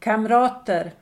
Kamrater! 0.00 0.92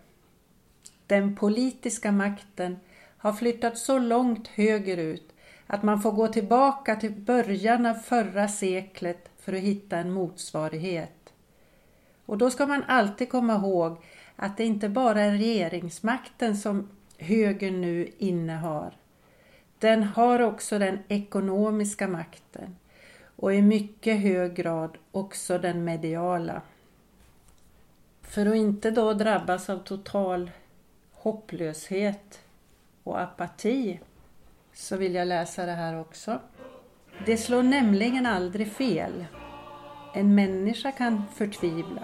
Den 1.07 1.37
politiska 1.37 2.13
makten 2.13 2.77
har 3.19 3.33
flyttat 3.33 3.79
så 3.79 3.99
långt 3.99 4.49
högerut 4.49 5.33
att 5.67 5.83
man 5.83 6.03
får 6.03 6.13
gå 6.13 6.29
tillbaka 6.29 6.97
till 6.97 7.13
början 7.13 7.87
av 7.87 7.95
förra 7.95 8.49
seklet 8.49 9.31
för 9.39 9.53
att 9.53 9.61
hitta 9.61 9.97
en 9.99 10.13
motsvarighet. 10.13 11.33
Och 12.27 12.39
då 12.39 12.51
ska 12.51 12.67
man 12.67 12.85
alltid 12.89 13.31
komma 13.31 13.55
ihåg 13.55 13.97
att 14.37 14.57
det 14.57 14.65
inte 14.65 14.89
bara 14.89 15.21
är 15.21 15.31
regeringsmakten 15.31 16.57
som 16.57 16.89
högern 17.19 17.81
nu 17.81 18.09
innehar. 18.19 18.97
Den 19.79 20.03
har 20.03 20.41
också 20.41 20.79
den 20.79 20.99
ekonomiska 21.09 22.09
makten 22.09 22.77
och 23.37 23.55
i 23.55 23.63
mycket 23.63 24.21
hög 24.21 24.55
grad 24.55 24.99
också 25.13 25.59
den 25.59 25.85
mediala. 25.85 26.63
För 28.29 28.47
att 28.47 28.55
inte 28.55 28.91
då 28.91 29.13
drabbas 29.13 29.71
av 29.71 29.79
total 29.79 30.51
hopplöshet 31.13 32.41
och 33.05 33.21
apati 33.21 34.01
så 34.73 34.97
vill 34.97 35.15
jag 35.15 35.29
läsa 35.29 35.67
det 35.67 35.73
här 35.73 36.01
också. 36.01 36.41
Det 37.27 37.37
slår 37.37 37.63
nämligen 37.63 38.27
aldrig 38.27 38.73
fel. 38.73 39.25
En 40.15 40.35
människa 40.35 40.93
kan 40.93 41.23
förtvivla. 41.35 42.03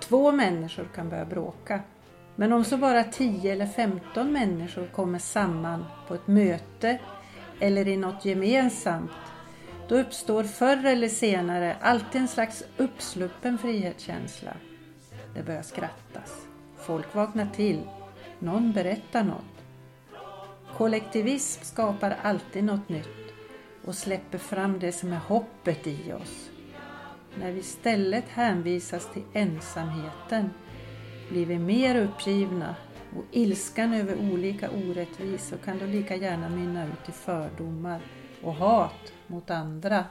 Två 0.00 0.32
människor 0.32 0.88
kan 0.94 1.08
börja 1.08 1.24
bråka. 1.24 1.80
Men 2.36 2.52
om 2.52 2.64
så 2.64 2.76
bara 2.76 3.04
10 3.04 3.52
eller 3.52 3.66
15 3.66 4.32
människor 4.32 4.86
kommer 4.86 5.18
samman 5.18 5.84
på 6.08 6.14
ett 6.14 6.26
möte 6.26 6.98
eller 7.60 7.88
i 7.88 7.96
något 7.96 8.24
gemensamt, 8.24 9.10
då 9.88 9.98
uppstår 9.98 10.44
förr 10.44 10.84
eller 10.86 11.08
senare 11.08 11.76
alltid 11.80 12.20
en 12.20 12.28
slags 12.28 12.64
uppsluppen 12.76 13.58
frihetskänsla. 13.58 14.52
Det 15.34 15.42
börjar 15.42 15.62
skrattas. 15.62 16.46
Folk 16.76 17.14
vaknar 17.14 17.46
till. 17.46 17.80
Någon 18.38 18.72
berättar 18.72 19.24
något. 19.24 19.64
Kollektivism 20.76 21.64
skapar 21.64 22.16
alltid 22.22 22.64
något 22.64 22.88
nytt 22.88 23.34
och 23.84 23.94
släpper 23.94 24.38
fram 24.38 24.78
det 24.78 24.92
som 24.92 25.12
är 25.12 25.20
hoppet 25.28 25.86
i 25.86 26.12
oss. 26.12 26.50
När 27.34 27.52
vi 27.52 27.60
istället 27.60 28.28
hänvisas 28.28 29.12
till 29.12 29.22
ensamheten 29.32 30.50
blir 31.30 31.46
vi 31.46 31.58
mer 31.58 31.96
uppgivna 31.96 32.74
och 33.16 33.24
ilskan 33.30 33.94
över 33.94 34.32
olika 34.32 34.70
orättvisor 34.70 35.56
kan 35.56 35.78
då 35.78 35.86
lika 35.86 36.16
gärna 36.16 36.48
mynna 36.48 36.86
ut 36.86 37.08
i 37.08 37.12
fördomar 37.12 38.00
och 38.42 38.54
hat 38.54 39.12
mot 39.26 39.50
andra. 39.50 40.04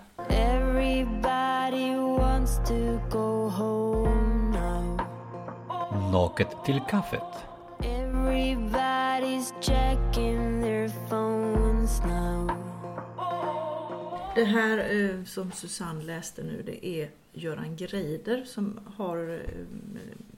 Naket 6.12 6.66
till 6.66 6.80
kaffet. 6.90 7.22
Det 14.36 14.44
här 14.44 14.78
eh, 14.78 15.24
som 15.24 15.52
Susanne 15.52 16.04
läste 16.04 16.44
nu 16.44 16.64
det 16.66 16.88
är 16.88 17.10
Göran 17.34 17.76
Greider 17.76 18.44
som 18.44 18.80
har 18.98 19.42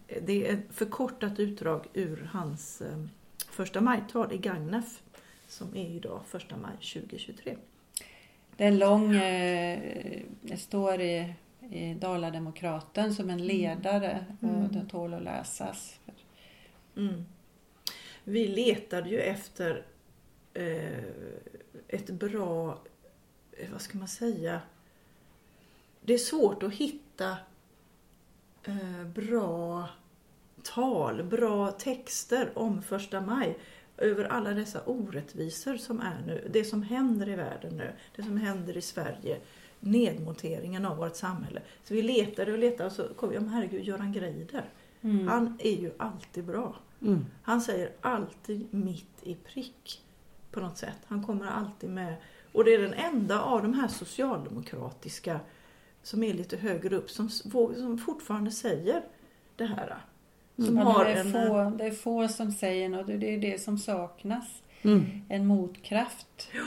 eh, 0.08 0.17
det 0.22 0.47
är 0.47 0.53
ett 0.53 0.66
förkortat 0.72 1.39
utdrag 1.39 1.88
ur 1.94 2.30
hans 2.31 2.81
eh, 2.81 3.06
första 3.50 3.81
majtal 3.81 4.33
i 4.33 4.38
Gagnef 4.38 5.02
som 5.47 5.75
är 5.75 5.89
idag 5.89 6.22
första 6.28 6.58
maj 6.58 7.03
2023. 7.03 7.58
Det 8.58 8.66
är 8.66 8.72
lång, 8.72 9.13
det 10.41 10.58
står 10.58 11.02
i, 11.02 11.33
i 11.69 11.93
Dalademokraten 11.93 13.15
som 13.15 13.29
en 13.29 13.47
ledare 13.47 14.25
mm. 14.41 14.55
och 14.55 14.73
den 14.73 14.87
tål 14.87 15.13
att 15.13 15.23
läsas. 15.23 15.99
Mm. 16.97 17.25
Vi 18.23 18.47
letade 18.47 19.09
ju 19.09 19.19
efter 19.19 19.85
eh, 20.53 21.03
ett 21.87 22.09
bra 22.09 22.79
vad 23.71 23.81
ska 23.81 23.97
man 23.97 24.07
säga, 24.07 24.61
det 26.01 26.13
är 26.13 26.17
svårt 26.17 26.63
att 26.63 26.73
hitta 26.73 27.38
eh, 28.63 29.03
bra 29.16 29.89
tal, 30.63 31.23
bra 31.23 31.71
texter 31.71 32.51
om 32.55 32.81
första 32.81 33.21
maj 33.21 33.57
över 33.97 34.25
alla 34.25 34.51
dessa 34.51 34.81
orättvisor 34.85 35.77
som 35.77 36.00
är 36.00 36.21
nu, 36.27 36.50
det 36.53 36.63
som 36.63 36.83
händer 36.83 37.29
i 37.29 37.35
världen 37.35 37.77
nu, 37.77 37.94
det 38.16 38.23
som 38.23 38.38
händer 38.38 38.77
i 38.77 38.81
Sverige, 38.81 39.39
nedmonteringen 39.81 40.86
av 40.86 40.97
vårt 40.97 41.16
samhälle. 41.16 41.62
Så 41.84 41.94
vi 41.94 42.02
letade 42.02 42.52
och 42.52 42.58
letade 42.58 42.86
och 42.86 42.92
så 42.92 43.03
kom 43.03 43.30
vi, 43.30 43.36
ja 43.36 43.42
men 43.42 43.50
herregud, 43.50 43.84
Göran 43.84 44.12
Greider, 44.12 44.69
mm. 45.02 45.28
han 45.28 45.58
är 45.59 45.81
ju 45.81 45.92
alltid 45.97 46.44
bra. 46.44 46.75
Mm. 47.02 47.25
Han 47.44 47.62
säger 47.62 47.92
alltid 48.02 48.74
mitt 48.74 49.24
i 49.24 49.36
prick 49.36 50.02
på 50.52 50.59
något 50.59 50.78
sätt. 50.78 50.97
Han 51.06 51.24
kommer 51.24 51.47
alltid 51.47 51.90
med 51.90 52.16
och 52.52 52.64
det 52.64 52.74
är 52.74 52.80
den 52.80 52.94
enda 52.94 53.42
av 53.42 53.62
de 53.62 53.74
här 53.74 53.88
socialdemokratiska 53.88 55.40
som 56.03 56.24
är 56.24 56.34
lite 56.34 56.58
högre 56.58 56.96
upp 56.96 57.09
som, 57.09 57.30
som 57.30 57.98
fortfarande 57.98 58.52
säger 58.52 59.03
det 59.56 59.66
här. 59.66 59.98
Som 60.56 60.68
mm. 60.68 60.78
har 60.78 61.06
det, 61.06 61.12
är 61.12 61.25
en, 61.25 61.31
få, 61.31 61.78
det 61.78 61.86
är 61.86 61.92
få 61.92 62.28
som 62.28 62.52
säger 62.52 62.90
något 62.90 63.09
och 63.09 63.19
det 63.19 63.36
är 63.36 63.40
det 63.40 63.62
som 63.62 63.78
saknas. 63.78 64.63
Mm. 64.81 65.22
En 65.30 65.48
motkraft. 65.48 66.50
Ja. 66.53 66.66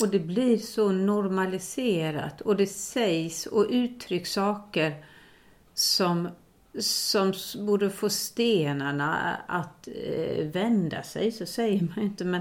Och 0.00 0.08
det 0.08 0.18
blir 0.18 0.58
så 0.58 0.92
normaliserat 0.92 2.40
och 2.40 2.56
det 2.56 2.66
sägs 2.66 3.46
och 3.46 3.66
uttrycks 3.70 4.32
saker 4.32 5.04
som, 5.74 6.28
som 6.78 7.32
borde 7.66 7.90
få 7.90 8.08
stenarna 8.08 9.36
att 9.46 9.88
eh, 9.88 10.46
vända 10.46 11.02
sig, 11.02 11.32
så 11.32 11.46
säger 11.46 11.82
man 11.82 12.04
inte 12.04 12.24
men 12.24 12.40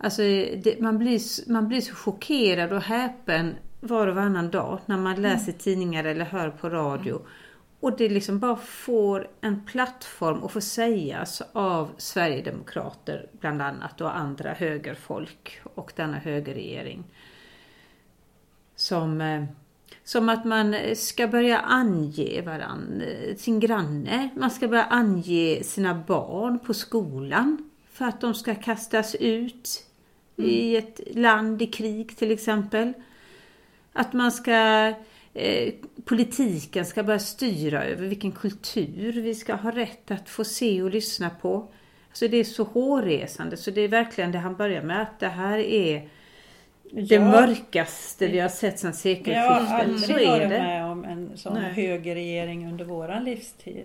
Alltså 0.00 0.22
det, 0.22 0.80
man, 0.80 0.98
blir, 0.98 1.50
man 1.52 1.68
blir 1.68 1.80
så 1.80 1.94
chockerad 1.94 2.72
och 2.72 2.82
häpen 2.82 3.54
var 3.80 4.06
och 4.06 4.14
varannan 4.14 4.50
dag 4.50 4.78
när 4.86 4.96
man 4.96 5.22
läser 5.22 5.48
mm. 5.48 5.58
tidningar 5.58 6.04
eller 6.04 6.24
hör 6.24 6.50
på 6.50 6.68
radio. 6.68 7.20
Och 7.80 7.96
det 7.96 8.08
liksom 8.08 8.38
bara 8.38 8.56
får 8.56 9.28
en 9.40 9.64
plattform 9.64 10.44
att 10.44 10.52
få 10.52 10.60
sägas 10.60 11.42
av 11.52 11.90
Sverigedemokrater 11.96 13.26
bland 13.32 13.62
annat 13.62 14.00
och 14.00 14.16
andra 14.16 14.52
högerfolk 14.52 15.60
och 15.74 15.92
denna 15.96 16.18
högerregering. 16.18 17.04
Som, 18.76 19.20
eh, 19.20 19.44
som 20.04 20.28
att 20.28 20.44
man 20.44 20.76
ska 20.94 21.28
börja 21.28 21.58
ange 21.58 22.42
varann, 22.46 23.02
eh, 23.02 23.36
sin 23.36 23.60
granne, 23.60 24.28
man 24.36 24.50
ska 24.50 24.68
börja 24.68 24.84
ange 24.84 25.60
sina 25.64 25.94
barn 25.94 26.58
på 26.58 26.74
skolan 26.74 27.70
för 27.92 28.04
att 28.04 28.20
de 28.20 28.34
ska 28.34 28.54
kastas 28.54 29.14
ut 29.14 29.84
mm. 30.38 30.50
i 30.50 30.76
ett 30.76 31.00
land 31.14 31.62
i 31.62 31.66
krig 31.66 32.16
till 32.16 32.30
exempel. 32.30 32.92
Att 33.92 34.12
man 34.12 34.32
ska 34.32 34.94
eh, 35.38 35.74
politiken 36.04 36.86
ska 36.86 37.02
börja 37.02 37.18
styra 37.18 37.84
över 37.84 38.06
vilken 38.06 38.32
kultur 38.32 39.12
vi 39.12 39.34
ska 39.34 39.54
ha 39.54 39.70
rätt 39.70 40.10
att 40.10 40.28
få 40.28 40.44
se 40.44 40.82
och 40.82 40.90
lyssna 40.90 41.30
på. 41.30 41.72
Alltså 42.08 42.28
det 42.28 42.36
är 42.36 42.44
så 42.44 42.64
hårresande 42.64 43.56
så 43.56 43.70
det 43.70 43.80
är 43.80 43.88
verkligen 43.88 44.32
det 44.32 44.38
han 44.38 44.56
börjar 44.56 44.82
med 44.82 45.02
att 45.02 45.20
det 45.20 45.28
här 45.28 45.58
är 45.58 46.08
det 46.90 47.14
ja. 47.14 47.20
mörkaste 47.20 48.26
vi 48.26 48.38
har 48.38 48.48
sett 48.48 48.78
sedan 48.78 48.94
sekelskiftet. 48.94 49.34
Jag 49.34 49.60
har 49.60 49.80
aldrig 49.80 50.28
varit 50.28 50.48
med 50.48 50.84
om 50.84 51.04
en 51.04 51.36
sån 51.36 51.54
Nej. 51.54 51.72
högerregering 51.72 52.68
under 52.68 52.84
våran 52.84 53.24
livstid. 53.24 53.84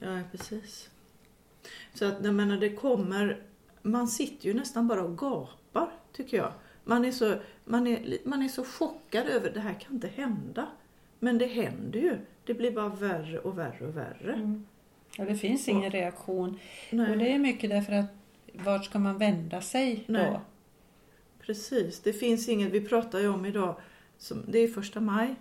Ja, 0.00 0.20
precis. 0.32 0.90
Så 1.94 2.04
att 2.04 2.24
jag 2.24 2.34
menar 2.34 2.56
det 2.56 2.70
kommer 2.70 3.42
man 3.82 4.08
sitter 4.08 4.46
ju 4.46 4.54
nästan 4.54 4.88
bara 4.88 5.02
och 5.02 5.18
gapar, 5.18 5.88
tycker 6.12 6.36
jag. 6.36 6.52
Man 6.84 7.04
är 7.04 7.12
så, 7.12 7.34
man 7.64 7.86
är, 7.86 8.18
man 8.24 8.42
är 8.42 8.48
så 8.48 8.64
chockad 8.64 9.26
över 9.26 9.50
det 9.50 9.60
här 9.60 9.74
kan 9.74 9.94
inte 9.94 10.08
hända. 10.08 10.66
Men 11.18 11.38
det 11.38 11.46
händer 11.46 12.00
ju. 12.00 12.18
Det 12.44 12.54
blir 12.54 12.70
bara 12.70 12.88
värre 12.88 13.38
och 13.38 13.58
värre 13.58 13.86
och 13.86 13.96
värre. 13.96 14.32
Mm. 14.32 14.66
Ja, 15.16 15.24
det 15.24 15.36
finns 15.36 15.68
ingen 15.68 15.86
och, 15.86 15.92
reaktion. 15.92 16.58
Nej. 16.90 17.10
Och 17.10 17.18
det 17.18 17.32
är 17.32 17.38
mycket 17.38 17.70
därför 17.70 17.92
att 17.92 18.06
vart 18.52 18.84
ska 18.84 18.98
man 18.98 19.18
vända 19.18 19.60
sig 19.60 20.04
då? 20.06 20.12
Nej. 20.12 20.38
Precis, 21.40 22.00
det 22.00 22.12
finns 22.12 22.48
inget. 22.48 22.72
Vi 22.72 22.80
pratar 22.80 23.18
ju 23.18 23.28
om 23.28 23.46
idag, 23.46 23.76
som, 24.18 24.44
det 24.48 24.58
är 24.58 24.68
första 24.68 25.00
maj. 25.00 25.34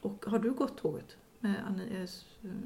Och 0.00 0.24
har 0.26 0.38
du 0.38 0.50
gått 0.50 0.78
tåget? 0.78 1.16
Nej, 1.40 1.56
eh, 1.92 2.08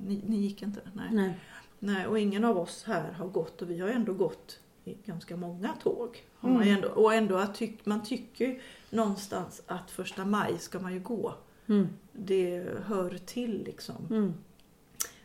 ni, 0.06 0.22
ni 0.26 0.36
gick 0.36 0.62
inte? 0.62 0.80
Nej. 0.94 1.08
Nej. 1.12 1.34
Nej, 1.78 2.06
och 2.06 2.18
ingen 2.18 2.44
av 2.44 2.58
oss 2.58 2.84
här 2.86 3.12
har 3.12 3.28
gått 3.28 3.62
och 3.62 3.70
vi 3.70 3.80
har 3.80 3.88
ändå 3.88 4.12
gått 4.12 4.60
ganska 5.06 5.36
många 5.36 5.72
tåg. 5.82 6.24
Mm. 6.42 6.54
Man 6.54 6.68
ändå, 6.68 6.88
och 6.88 7.14
ändå 7.14 7.36
att 7.36 7.54
tyck, 7.54 7.86
man 7.86 8.04
tycker 8.04 8.62
någonstans 8.90 9.62
att 9.66 9.90
första 9.90 10.24
maj 10.24 10.58
ska 10.58 10.80
man 10.80 10.94
ju 10.94 11.00
gå. 11.00 11.34
Mm. 11.66 11.88
Det 12.12 12.66
hör 12.84 13.18
till 13.26 13.62
liksom. 13.64 14.06
Mm. 14.10 14.34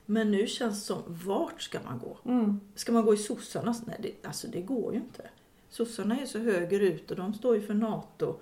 Men 0.06 0.32
nu 0.32 0.48
känns 0.48 0.80
det 0.80 0.86
som, 0.86 1.02
vart 1.08 1.62
ska 1.62 1.80
man 1.86 2.00
gå? 2.00 2.18
Mm. 2.32 2.60
Ska 2.76 2.92
man 2.92 3.06
gå 3.06 3.14
i 3.14 3.18
sossarnas? 3.18 3.86
Nej, 3.86 3.98
det, 4.00 4.28
alltså 4.28 4.48
det 4.48 4.62
går 4.62 4.94
ju 4.94 5.00
inte. 5.00 5.30
Sossarna 5.70 6.20
är 6.20 6.26
så 6.26 6.40
högerut 6.40 7.12
och 7.12 7.18
de 7.18 7.34
står 7.34 7.56
ju 7.56 7.62
för 7.62 7.74
NATO 7.74 8.36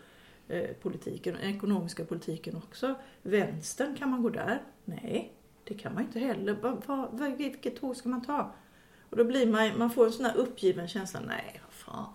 politiken, 0.81 1.36
den 1.42 1.56
ekonomiska 1.56 2.06
politiken 2.06 2.56
också. 2.56 2.96
Vänstern, 3.22 3.96
kan 3.96 4.10
man 4.10 4.24
gå 4.24 4.30
där? 4.30 4.62
Nej, 4.86 5.34
Det 5.64 5.74
kan 5.74 5.94
man 5.94 6.04
ju 6.04 6.08
inte 6.08 6.19
heller. 6.19 6.58
Vad, 6.62 7.10
vad, 7.12 7.38
vilket 7.38 7.80
tåg 7.80 7.96
ska 7.96 8.10
man 8.10 8.26
ta? 8.26 8.52
Och 9.13 9.19
då 9.19 9.24
blir 9.24 9.48
man, 9.48 9.77
man 9.77 9.89
får 9.89 10.06
en 10.06 10.12
sån 10.12 10.25
här 10.25 10.38
uppgiven 10.38 10.88
känsla. 10.88 11.19
Nej, 11.27 11.62
vad 11.65 11.74
fan. 11.74 12.13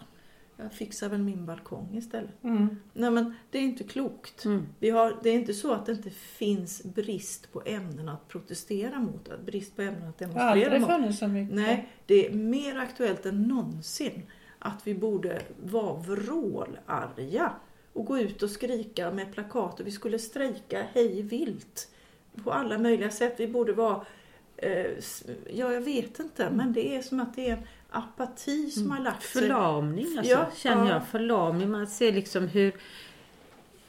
Jag 0.57 0.73
fixar 0.73 1.09
väl 1.09 1.19
min 1.23 1.47
balkong 1.47 1.97
istället. 1.97 2.45
Mm. 2.45 2.77
Nej 2.93 3.11
men 3.11 3.35
det 3.51 3.59
är 3.59 3.63
inte 3.63 3.85
klokt. 3.85 4.45
Mm. 4.45 4.67
Vi 4.79 4.91
har, 4.91 5.17
det 5.23 5.31
är 5.31 5.35
inte 5.35 5.55
så 5.55 5.73
att 5.73 5.87
det 5.87 5.93
inte 5.93 6.11
finns 6.11 6.85
brist 6.85 7.53
på 7.53 7.63
ämnen 7.67 8.09
att 8.09 8.29
protestera 8.29 8.99
mot. 8.99 9.29
att 9.29 9.41
Brist 9.41 9.77
på 9.77 9.83
ämnen 9.83 10.09
att 10.09 10.19
demonstrera 10.19 10.51
aldrig 10.51 10.81
mot. 10.81 10.91
funnits 10.91 11.19
så 11.19 11.29
mycket. 11.29 11.57
Nej, 11.57 11.89
det 12.07 12.27
är 12.27 12.33
mer 12.33 12.77
aktuellt 12.79 13.27
än 13.27 13.43
någonsin 13.43 14.23
att 14.59 14.87
vi 14.87 14.95
borde 14.95 15.43
vara 15.63 15.95
vrålarga 15.95 17.53
och 17.93 18.05
gå 18.07 18.19
ut 18.19 18.43
och 18.43 18.51
skrika 18.51 19.11
med 19.11 19.33
plakat 19.33 19.81
och 19.81 19.87
vi 19.87 19.91
skulle 19.91 20.19
strejka 20.19 20.87
hej 20.95 21.23
vilt 21.23 21.89
på 22.45 22.53
alla 22.53 22.79
möjliga 22.79 23.11
sätt. 23.11 23.35
Vi 23.37 23.49
borde 23.49 23.73
vara, 23.73 24.05
ja 25.51 25.73
jag 25.73 25.81
vet 25.81 26.19
inte, 26.19 26.51
men 26.51 26.73
det 26.73 26.97
är 26.97 27.03
som 27.03 27.21
att 27.21 27.37
det 27.37 27.49
är 27.49 27.53
en 27.53 27.63
apati 27.91 28.71
som 28.71 28.91
har 28.91 29.01
lagt 29.01 29.23
sig. 29.23 29.43
Förlamning 29.43 30.07
alltså, 30.19 30.33
Ja, 30.33 30.47
känner 30.57 30.87
ja. 30.87 30.93
jag. 30.93 31.07
Förlamning. 31.07 31.71
Man 31.71 31.87
ser 31.87 32.13
liksom 32.13 32.49
hur, 32.49 32.73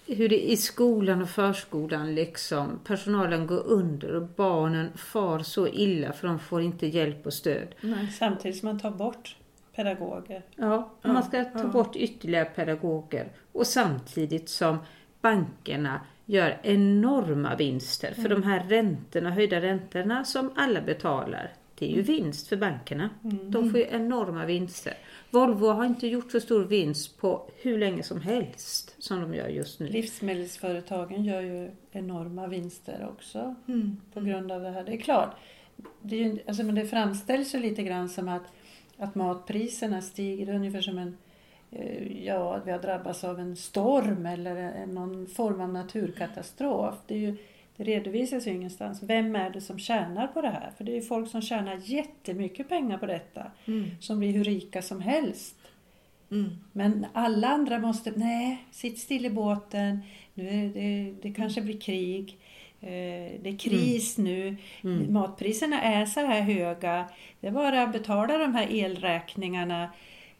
hur 0.07 0.29
det 0.29 0.51
i 0.51 0.57
skolan 0.57 1.21
och 1.21 1.29
förskolan 1.29 2.15
liksom 2.15 2.79
personalen 2.83 3.47
går 3.47 3.63
under 3.65 4.15
och 4.15 4.27
barnen 4.27 4.97
far 4.97 5.39
så 5.39 5.67
illa 5.67 6.13
för 6.13 6.27
de 6.27 6.39
får 6.39 6.61
inte 6.61 6.87
hjälp 6.87 7.25
och 7.25 7.33
stöd. 7.33 7.75
Nej. 7.81 8.07
Samtidigt 8.07 8.57
som 8.57 8.65
man 8.69 8.79
tar 8.79 8.91
bort 8.91 9.35
pedagoger. 9.75 10.45
Ja, 10.55 10.91
man 11.01 11.23
ska 11.23 11.43
ta 11.43 11.59
ja. 11.59 11.67
bort 11.67 11.95
ytterligare 11.95 12.45
pedagoger 12.45 13.31
och 13.51 13.67
samtidigt 13.67 14.49
som 14.49 14.77
bankerna 15.21 16.01
gör 16.29 16.57
enorma 16.63 17.55
vinster. 17.55 18.13
För 18.13 18.29
de 18.29 18.43
här 18.43 18.65
räntorna, 18.69 19.31
höjda 19.31 19.61
räntorna 19.61 20.23
som 20.23 20.51
alla 20.55 20.81
betalar, 20.81 21.53
det 21.75 21.91
är 21.91 21.95
ju 21.95 22.01
vinst 22.01 22.47
för 22.47 22.57
bankerna. 22.57 23.09
De 23.43 23.69
får 23.69 23.79
ju 23.79 23.85
enorma 23.91 24.45
vinster. 24.45 24.93
Volvo 25.29 25.67
har 25.67 25.85
inte 25.85 26.07
gjort 26.07 26.31
så 26.31 26.39
stor 26.39 26.63
vinst 26.63 27.17
på 27.17 27.49
hur 27.61 27.77
länge 27.77 28.03
som 28.03 28.21
helst 28.21 28.95
som 28.99 29.21
de 29.21 29.33
gör 29.33 29.47
just 29.47 29.79
nu. 29.79 29.87
Livsmedelsföretagen 29.87 31.23
gör 31.25 31.41
ju 31.41 31.71
enorma 31.91 32.47
vinster 32.47 33.07
också 33.11 33.55
Mm. 33.67 33.97
på 34.13 34.21
grund 34.21 34.51
av 34.51 34.61
det 34.61 34.69
här. 34.69 34.83
Det 34.83 34.93
är 34.93 34.97
klart, 34.97 35.35
det, 36.01 36.15
är 36.15 36.19
ju, 36.19 36.39
alltså, 36.47 36.63
men 36.63 36.75
det 36.75 36.85
framställs 36.85 37.55
ju 37.55 37.59
lite 37.59 37.83
grann 37.83 38.09
som 38.09 38.29
att, 38.29 38.53
att 38.97 39.15
matpriserna 39.15 40.01
stiger. 40.01 40.55
Ungefär 40.55 40.81
som 40.81 40.97
en, 40.97 41.17
ja, 42.23 42.55
att 42.55 42.67
vi 42.67 42.71
har 42.71 42.79
drabbats 42.79 43.23
av 43.23 43.39
en 43.39 43.55
storm 43.55 44.25
eller 44.25 44.85
någon 44.85 45.27
form 45.27 45.61
av 45.61 45.69
naturkatastrof. 45.69 46.95
Det, 47.07 47.13
är 47.13 47.19
ju, 47.19 47.37
det 47.77 47.83
redovisas 47.83 48.47
ju 48.47 48.51
ingenstans. 48.51 49.03
Vem 49.03 49.35
är 49.35 49.49
det 49.49 49.61
som 49.61 49.79
tjänar 49.79 50.27
på 50.27 50.41
det 50.41 50.49
här? 50.49 50.71
För 50.77 50.83
det 50.83 50.91
är 50.91 50.95
ju 50.95 51.01
folk 51.01 51.29
som 51.29 51.41
tjänar 51.41 51.79
jättemycket 51.83 52.69
pengar 52.69 52.97
på 52.97 53.05
detta. 53.05 53.51
Mm. 53.65 53.89
Som 53.99 54.19
blir 54.19 54.31
hur 54.31 54.43
rika 54.43 54.81
som 54.81 55.01
helst. 55.01 55.55
Mm. 56.31 56.49
Men 56.71 57.05
alla 57.13 57.47
andra 57.47 57.79
måste, 57.79 58.11
nej, 58.15 58.65
sitt 58.71 58.99
still 58.99 59.25
i 59.25 59.29
båten, 59.29 59.99
nu 60.33 60.69
det, 60.73 61.13
det 61.21 61.33
kanske 61.33 61.61
blir 61.61 61.79
krig, 61.79 62.37
eh, 62.81 63.41
det 63.41 63.49
är 63.49 63.57
kris 63.57 64.17
nu, 64.17 64.55
Mm. 64.83 65.13
matpriserna 65.13 65.81
är 65.81 66.05
så 66.05 66.19
här 66.19 66.41
höga, 66.41 67.09
det 67.39 67.47
är 67.47 67.51
bara 67.51 67.83
att 67.83 67.91
betala 67.91 68.37
de 68.37 68.55
här 68.55 68.67
elräkningarna, 68.71 69.89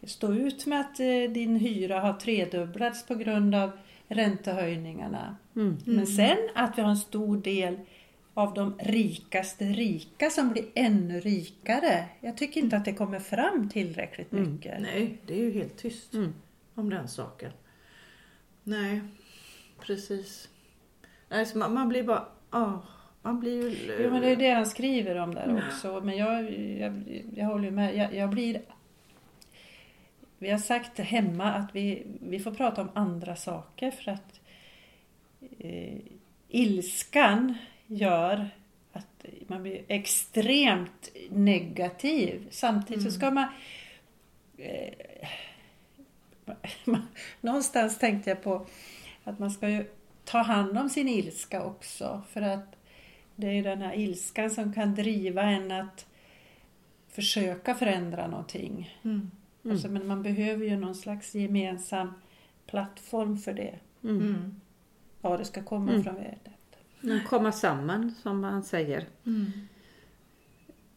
stå 0.04 0.34
ut 0.34 0.66
med 0.66 0.80
att 0.80 1.00
eh, 1.00 1.32
din 1.34 1.56
hyra 1.56 2.00
har 2.00 2.14
tredubblats 2.14 3.06
på 3.06 3.16
grund 3.16 3.56
av 3.56 3.72
räntehöjningarna. 4.08 5.38
Mm. 5.56 5.78
Men 5.86 6.08
sen 6.08 6.38
att 6.56 6.78
vi 6.78 6.82
har 6.82 6.90
en 6.90 6.98
stor 6.98 7.38
del 7.38 7.80
av 8.34 8.54
de 8.54 8.76
rikaste 8.80 9.66
rika 9.66 10.30
som 10.30 10.50
blir 10.50 10.66
ännu 10.76 11.20
rikare. 11.20 12.06
Jag 12.22 12.38
tycker 12.38 12.62
inte 12.62 12.78
att 12.78 12.86
det 12.86 12.94
kommer 12.94 13.20
fram 13.20 13.70
tillräckligt 13.70 14.32
Mm. 14.34 14.54
mycket. 14.54 14.82
Nej, 14.82 15.18
det 15.26 15.34
är 15.34 15.38
ju 15.44 15.52
helt 15.52 15.78
tyst 15.78 16.14
Mm. 16.14 16.34
om 16.76 16.90
den 16.90 17.08
saken. 17.08 17.52
Nej, 18.64 19.02
precis. 19.80 20.50
Nej, 21.30 21.46
så 21.46 21.58
man, 21.58 21.74
man 21.74 21.90
blir 21.90 22.04
bara... 22.04 22.26
ah, 22.50 22.74
man 23.22 23.40
blir 23.40 23.70
ju... 23.70 23.76
Jo, 24.04 24.12
men 24.12 24.22
det 24.22 24.30
är 24.32 24.36
det 24.36 24.50
han 24.52 24.66
skriver 24.66 25.16
om 25.16 25.34
där 25.36 25.64
också. 25.68 26.02
Men 26.04 26.18
jag, 26.18 26.44
jag, 26.80 27.22
jag 27.36 27.46
håller 27.46 27.66
ju 27.66 27.72
med. 27.72 27.96
Jag, 27.96 28.14
jag 28.16 28.30
blir... 28.30 28.62
Vi 30.40 30.52
har 30.52 30.58
sagt 30.58 31.00
hemma 31.00 31.54
att 31.54 31.76
vi, 31.76 32.04
vi 32.22 32.40
får 32.40 32.52
prata 32.52 32.82
om 32.82 32.90
andra 32.94 33.36
saker 33.36 33.92
för 33.92 34.12
att 34.12 34.40
eh, 35.60 35.98
ilskan 36.48 37.58
gör 37.88 38.50
att 38.94 39.26
man 39.48 39.64
blir 39.64 39.82
extremt 39.88 41.10
negativ. 41.30 42.48
Samtidigt 42.52 43.04
så 43.04 43.12
ska 43.12 43.32
man... 43.32 43.48
Eh, 44.58 45.30
någonstans 47.42 48.00
tänkte 48.00 48.30
jag 48.30 48.44
på 48.44 48.68
att 49.24 49.40
man 49.40 49.52
ska 49.52 49.70
ju 49.70 49.86
ta 50.26 50.38
hand 50.38 50.78
om 50.78 50.90
sin 50.90 51.08
ilska 51.08 51.64
också. 51.64 52.22
För 52.30 52.42
att 52.42 52.76
det 53.36 53.48
är 53.48 53.64
den 53.64 53.82
här 53.82 53.94
ilskan 53.94 54.50
som 54.50 54.74
kan 54.74 54.96
driva 54.96 55.42
en 55.44 55.72
att 55.72 56.06
försöka 57.10 57.76
förändra 57.76 58.28
någonting. 58.28 58.98
Mm. 59.04 59.32
Alltså, 59.64 59.88
men 59.90 60.08
man 60.08 60.24
behöver 60.24 60.66
ju 60.66 60.78
någon 60.78 60.96
slags 60.96 61.36
gemensam 61.36 62.14
plattform 62.66 63.38
för 63.38 63.54
det. 63.54 63.76
Mm. 64.04 64.18
Mm. 64.22 64.62
Ja, 65.22 65.38
det 65.38 65.46
ska 65.46 65.64
komma 65.64 65.92
Mm. 65.92 66.04
från 66.04 66.16
världen. 66.16 66.54
Men 67.02 67.24
komma 67.24 67.52
samman 67.52 68.14
som 68.22 68.42
man 68.42 68.64
säger. 68.64 69.06
Mm. 69.26 69.52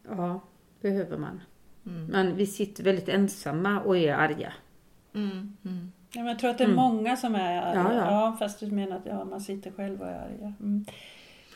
Ja, 0.09 0.41
behöver 0.81 1.19
man. 1.19 1.41
Mm. 1.87 2.07
Men 2.07 2.37
vi 2.37 2.47
sitter 2.47 2.85
väldigt 2.85 3.09
ensamma 3.09 3.81
och 3.81 3.97
är 3.97 4.15
arga. 4.15 4.53
Mm. 5.15 5.57
Mm. 5.65 5.93
Ja, 6.13 6.21
men 6.21 6.27
jag 6.27 6.39
tror 6.39 6.51
att 6.51 6.59
det 6.59 6.65
är 6.65 6.69
Mm. 6.69 6.77
många 6.77 7.17
som 7.17 7.35
är 7.35 7.63
arga. 7.63 7.95
Ja, 7.95 8.11
ja. 8.11 8.37
fast 8.39 8.61
du 8.61 8.67
menar 8.71 8.97
att 8.97 9.07
ja, 9.07 9.25
man 9.25 9.41
sitter 9.41 9.71
själv 9.71 10.01
och 10.03 10.09
är 10.09 10.15
arga. 10.19 10.53
Mm. 10.61 10.85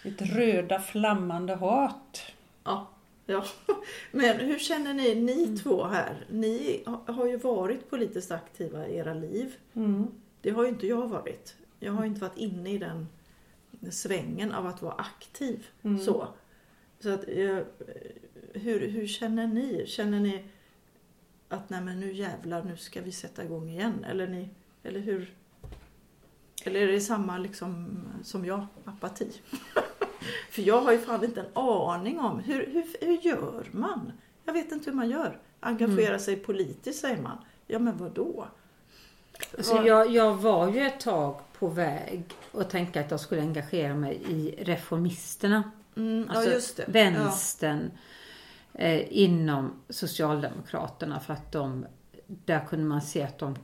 Ett 0.05 0.23
röda 0.23 0.79
flammande 0.81 1.55
hat. 1.55 2.23
Ja, 2.65 2.89
ja. 3.27 3.45
Men 4.13 4.37
hur 4.41 4.59
känner 4.59 4.95
ni, 4.95 5.15
ni 5.15 5.57
två 5.59 5.85
här? 5.85 6.27
Ni 6.31 6.83
ha- 6.87 7.13
har 7.13 7.27
ju 7.27 7.37
varit 7.37 7.91
politiskt 7.91 8.31
aktiva 8.31 8.89
i 8.89 8.97
era 8.97 9.15
liv. 9.15 9.57
Mm. 9.75 10.07
Det 10.41 10.51
har 10.51 10.63
ju 10.63 10.69
inte 10.69 10.87
jag 10.87 11.09
varit. 11.09 11.57
Jag 11.81 11.93
har 11.93 12.05
inte 12.05 12.21
varit 12.21 12.39
inne 12.39 12.71
i 12.73 12.79
den 12.79 13.07
svängen 13.91 14.53
av 14.53 14.67
att 14.67 14.83
vara 14.83 14.95
aktiv. 14.95 15.67
Mm. 15.83 15.99
Så. 15.99 16.29
Så 17.01 17.11
att, 17.11 17.29
eh, 17.29 17.59
hur, 18.53 18.89
hur 18.89 19.07
känner 19.07 19.47
ni? 19.47 19.85
Känner 19.87 20.21
ni 20.21 20.45
att 21.49 21.71
nej 21.71 21.81
men 21.81 22.01
nu 22.01 22.13
jävlar, 22.13 22.65
nu 22.65 22.77
ska 22.77 23.03
vi 23.03 23.13
sätta 23.13 23.45
igång 23.45 23.69
igen? 23.69 24.05
Eller, 24.05 24.27
ni, 24.27 24.49
eller 24.83 25.01
hur? 25.01 25.35
Eller 26.65 26.81
är 26.81 26.93
det 26.93 27.01
samma 27.01 27.39
liksom 27.39 27.99
som 28.23 28.45
jag, 28.45 28.67
apati? 28.85 29.31
För 30.51 30.63
jag 30.63 30.81
har 30.81 30.93
ju 30.93 30.99
fan 30.99 31.25
inte 31.25 31.41
en 31.41 31.57
aning 31.63 32.21
om 32.21 32.39
hur, 32.39 32.67
hur, 32.67 33.07
hur 33.07 33.17
gör 33.27 33.67
man? 33.71 34.13
Jag 34.45 34.53
vet 34.53 34.73
inte 34.73 34.91
hur 34.91 34.97
man 34.97 35.11
gör. 35.11 35.39
Engagera 35.61 36.19
sig 36.19 36.37
politiskt 36.37 37.01
säger 37.01 37.23
man. 37.23 37.39
Ja 37.67 37.79
men 37.79 37.97
vad 37.97 38.11
då? 38.11 38.47
Alltså 39.59 39.77
jag, 39.87 40.11
jag 40.11 40.35
var 40.35 40.69
ju 40.71 40.81
ett 40.81 41.01
tag 41.01 41.41
på 41.59 41.69
väg 41.69 42.25
att 42.53 42.71
tänka 42.71 43.01
att 43.01 43.11
jag 43.11 43.21
skulle 43.21 43.41
engagera 43.41 43.95
mig 43.95 44.21
i 44.29 44.65
reformisterna. 44.65 45.71
Mm, 45.97 46.27
Alltså 46.31 46.49
ja 46.49 46.55
just 46.55 46.77
det. 46.77 46.85
vänstern 46.89 47.91
eh, 48.75 49.19
inom 49.23 49.73
Socialdemokraterna 49.89 51.21
för 51.21 51.33
att 51.33 51.53
de, 51.53 51.87
där 52.27 52.65
kunde 52.69 52.85
man 52.85 53.03
se 53.03 53.23
att 53.23 53.39
de 53.39 53.57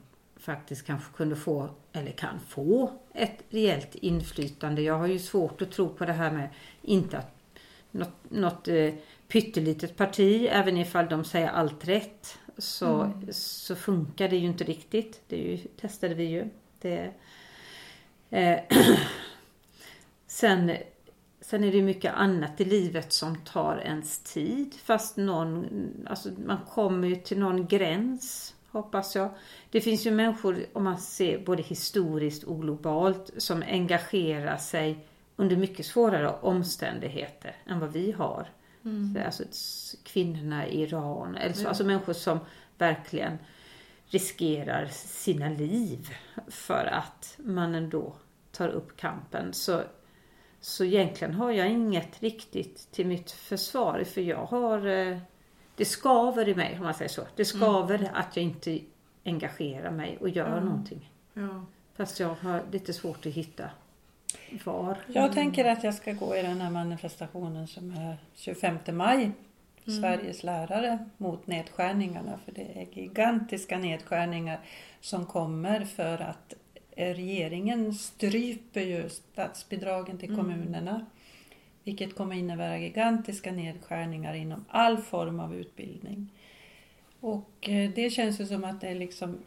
faktiskt 0.43 0.87
kanske 0.87 1.13
kunde 1.13 1.37
få, 1.37 1.71
eller 1.93 2.11
kan 2.11 2.41
få, 2.41 2.91
ett 3.15 3.39
rejält 3.49 3.95
inflytande. 3.95 4.83
Jag 4.83 4.99
har 4.99 5.07
ju 5.07 5.19
svårt 5.19 5.63
att 5.63 5.73
tro 5.73 5.89
på 5.89 6.05
det 6.05 6.13
här 6.13 6.31
med 6.31 6.49
inte 6.83 7.19
att 7.19 7.35
något, 7.91 8.31
något 8.31 8.69
eh, 8.69 8.95
pyttelitet 9.29 9.97
parti, 9.97 10.49
även 10.51 10.77
ifall 10.77 11.09
de 11.09 11.25
säger 11.25 11.49
allt 11.49 11.89
rätt, 11.89 12.39
så, 12.59 13.13
så 13.31 13.77
funkar 13.77 14.29
det 14.29 14.37
ju 14.37 14.47
inte 14.47 14.65
riktigt. 14.65 15.23
Det 15.29 15.37
ju, 15.37 15.57
testade 15.57 16.15
vi 16.15 16.25
ju. 16.25 16.49
Det, 16.81 17.13
eh, 18.31 18.59
sen 20.27 20.77
Sen 21.41 21.65
är 21.65 21.73
det 21.73 21.83
mycket 21.83 22.15
annat 22.15 22.61
i 22.61 22.65
livet 22.65 23.13
som 23.13 23.37
tar 23.37 23.83
ens 23.85 24.19
tid. 24.19 24.75
Fast 24.75 25.17
någon, 25.17 25.67
alltså 26.07 26.29
man 26.47 26.59
kommer 26.71 27.09
ju 27.09 27.17
till 27.17 27.39
någon 27.39 27.67
gräns, 27.67 28.55
hoppas 28.73 29.17
jag. 29.17 29.29
Det 29.71 29.81
finns 29.81 30.07
ju 30.07 30.11
människor, 30.11 30.67
om 30.73 30.85
man 30.85 30.99
ser 30.99 31.39
både 31.45 31.63
historiskt 31.63 32.45
och 32.45 32.61
globalt, 32.61 33.31
som 33.37 33.63
engagerar 33.63 34.57
sig 34.57 35.07
under 35.37 35.57
mycket 35.57 35.87
svårare 35.87 36.29
omständigheter 36.41 37.57
än 37.67 37.81
vad 37.81 37.93
vi 37.93 38.13
har. 38.13 38.47
Mm. 38.85 39.15
Så, 39.15 39.21
Alltså 39.25 39.43
kvinnorna 40.05 40.67
i 40.67 40.83
Iran, 40.83 41.37
eller 41.37 41.55
så, 41.55 41.63
Ja. 41.63 41.69
alltså 41.69 41.85
människor 41.85 42.13
som 42.13 42.39
verkligen 42.79 43.39
riskerar 44.07 44.87
sina 44.93 45.49
liv 45.49 46.09
för 46.49 46.85
att 46.87 47.35
man 47.39 47.75
ändå 47.75 48.15
tar 48.53 48.69
upp 48.69 48.97
kampen. 48.97 49.53
Så 49.53 49.83
Så 50.61 50.85
egentligen 50.85 51.35
har 51.35 51.51
jag 51.51 51.71
inget 51.71 52.23
riktigt 52.23 52.89
till 52.93 53.07
mitt 53.07 53.31
försvar 53.31 54.05
för 54.05 54.21
jag 54.21 54.45
har 54.47 54.87
eh, 54.87 55.19
det 55.83 55.87
skaver 55.87 56.49
i 56.49 56.55
mig 56.55 56.75
om 56.79 56.85
man 56.85 56.95
säger 56.95 57.09
så. 57.09 57.23
Det 57.37 57.45
skaver 57.45 57.99
Mm. 57.99 58.11
att 58.15 58.37
jag 58.37 58.43
inte 58.45 58.81
engagerar 59.25 59.91
mig 59.91 60.19
och 60.21 60.29
gör 60.29 60.49
Ja. 60.57 60.61
någonting. 60.61 61.11
Ja. 61.35 61.65
Fast 61.97 62.21
jag 62.21 62.35
har 62.35 62.63
lite 62.73 62.93
svårt 62.93 63.27
att 63.27 63.33
hitta 63.33 63.65
var. 64.65 64.97
Jag 65.07 65.33
tänker 65.33 65.65
att 65.65 65.85
jag 65.85 65.95
ska 65.95 66.13
gå 66.13 66.37
i 66.37 66.43
den 66.43 66.61
här 66.61 66.71
manifestationen 66.71 67.67
som 67.67 67.91
är 67.91 68.17
25 68.35 68.79
maj. 68.93 69.31
Mm. 69.87 70.01
Sveriges 70.01 70.43
lärare 70.45 70.99
mot 71.17 71.47
nedskärningarna. 71.47 72.39
För 72.45 72.53
det 72.53 72.79
är 72.81 72.87
gigantiska 72.99 73.79
nedskärningar 73.79 74.61
som 75.01 75.27
kommer 75.27 75.85
för 75.85 76.19
att 76.23 76.55
eh, 76.97 77.15
regeringen 77.15 77.95
stryper 77.95 78.81
ju 78.81 79.09
statsbidragen 79.09 80.19
till 80.19 80.33
Mm. 80.33 80.41
kommunerna. 80.45 81.07
Vilket 81.85 82.15
kommer 82.15 82.37
innebära 82.37 82.79
gigantiska 82.79 83.53
nedskärningar 83.53 84.35
inom 84.35 84.65
all 84.69 84.97
form 84.97 85.41
av 85.41 85.55
utbildning. 85.55 86.33
Och 87.21 87.69
eh, 87.69 87.91
det 87.95 88.11
känns 88.11 88.41
ju 88.41 88.47
som 88.47 88.65
att 88.65 88.81
det 88.81 88.89
är 88.89 88.95
liksom, 88.95 89.39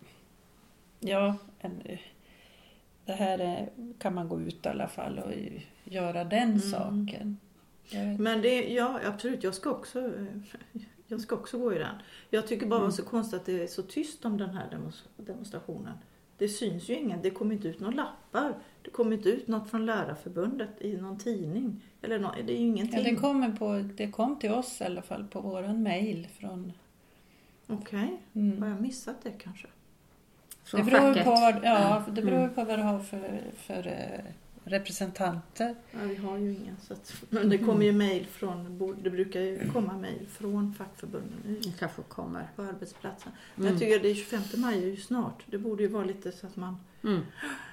ja, 0.99 1.35
eh, 1.59 1.71
det 3.05 3.13
här 3.13 3.39
är, 3.39 3.69
kan 3.97 4.13
man 4.13 4.29
gå 4.29 4.41
ut 4.41 4.65
i 4.65 4.69
alla 4.69 4.87
fall 4.87 5.19
och 5.19 5.31
göra 5.83 6.23
den 6.23 6.49
Mm. 6.49 6.59
saken. 6.59 7.37
Men 8.19 8.41
det, 8.41 8.73
ja 8.73 8.99
absolut, 9.05 9.43
jag 9.43 9.55
ska 9.55 9.69
också 9.71 9.99
eh, 9.99 10.81
jag 11.07 11.21
ska 11.21 11.35
också 11.35 11.57
gå 11.57 11.73
i 11.73 11.77
den. 11.77 11.95
Jag 12.29 12.47
tycker 12.47 12.65
bara 12.67 12.79
det 12.79 12.85
var 12.85 12.91
så 12.91 13.03
konstigt 13.05 13.39
att 13.39 13.45
det 13.45 13.63
är 13.63 13.67
så 13.67 13.83
tyst 13.83 14.25
om 14.25 14.37
den 14.37 14.49
här 14.49 14.79
demonstrationen. 15.17 15.97
Det 16.37 16.47
syns 16.47 16.89
ju 16.89 16.93
ingen, 16.93 17.21
det 17.21 17.29
kommer 17.29 17.55
inte 17.55 17.67
ut 17.67 17.79
några 17.79 17.95
lappar. 17.95 18.53
Det 18.81 18.89
kommer 18.89 19.15
inte 19.15 19.29
ut 19.29 19.47
något 19.47 19.69
från 19.69 19.85
Lärarförbundet 19.85 20.81
i 20.81 20.97
någon 20.97 21.17
tidning. 21.19 21.81
Eller 22.05 22.19
nå 22.19 22.31
det 22.45 22.53
är 22.53 22.57
ju 22.57 22.65
Ja, 22.65 22.71
ingenting. 22.73 23.03
det, 23.03 23.15
kommer 23.15 23.49
på, 23.51 23.83
det 23.95 24.11
kom 24.11 24.39
till 24.39 24.51
oss 24.51 24.81
i 24.81 24.83
alla 24.83 25.01
fall 25.01 25.25
på 25.31 25.41
våran 25.41 25.83
mail 25.83 26.27
från... 26.39 26.71
Okej, 27.67 28.17
har 28.33 28.41
Mm. 28.41 28.69
jag 28.69 28.81
missat 28.81 29.15
det 29.23 29.31
kanske? 29.31 29.67
Det 29.67 30.69
Från 30.69 30.85
beror, 30.85 30.99
facket. 30.99 31.23
på 31.23 31.29
vad, 31.31 31.55
ja, 31.63 32.03
det 32.11 32.21
beror 32.21 32.39
Mm. 32.39 32.53
på 32.53 32.63
vad 32.63 32.79
du 32.79 32.83
har 32.83 32.99
för, 32.99 33.41
för 33.57 33.87
eh, 33.87 34.25
representanter. 34.63 35.75
Ja, 35.91 35.99
vi 36.03 36.15
har 36.15 36.37
ju 36.37 36.53
ingen. 36.55 36.77
Så 36.81 36.93
att, 36.93 37.23
men 37.29 37.49
det 37.49 37.57
kommer 37.57 37.85
ju 37.85 37.91
mejl 37.91 38.25
från, 38.25 38.77
det 39.03 39.09
brukar 39.09 39.39
ju 39.39 39.71
komma 39.71 39.93
mejl 39.97 40.27
från 40.27 40.73
fackförbunden 40.73 41.59
Det 41.63 41.79
kanske 41.79 42.01
kommer. 42.01 42.47
på 42.55 42.61
arbetsplatsen. 42.61 43.31
Men 43.55 43.63
Mm. 43.67 43.73
jag 43.73 43.81
tycker 43.81 43.95
att 43.95 44.01
det 44.03 44.09
är 44.09 44.15
25 44.15 44.41
maj 44.61 44.83
är 44.83 44.87
ju 44.87 44.97
snart. 44.97 45.43
Det 45.45 45.57
borde 45.57 45.83
ju 45.83 45.89
vara 45.89 46.05
lite 46.05 46.31
så 46.31 46.47
att 46.47 46.55
man... 46.55 46.77
Mm. 47.03 47.21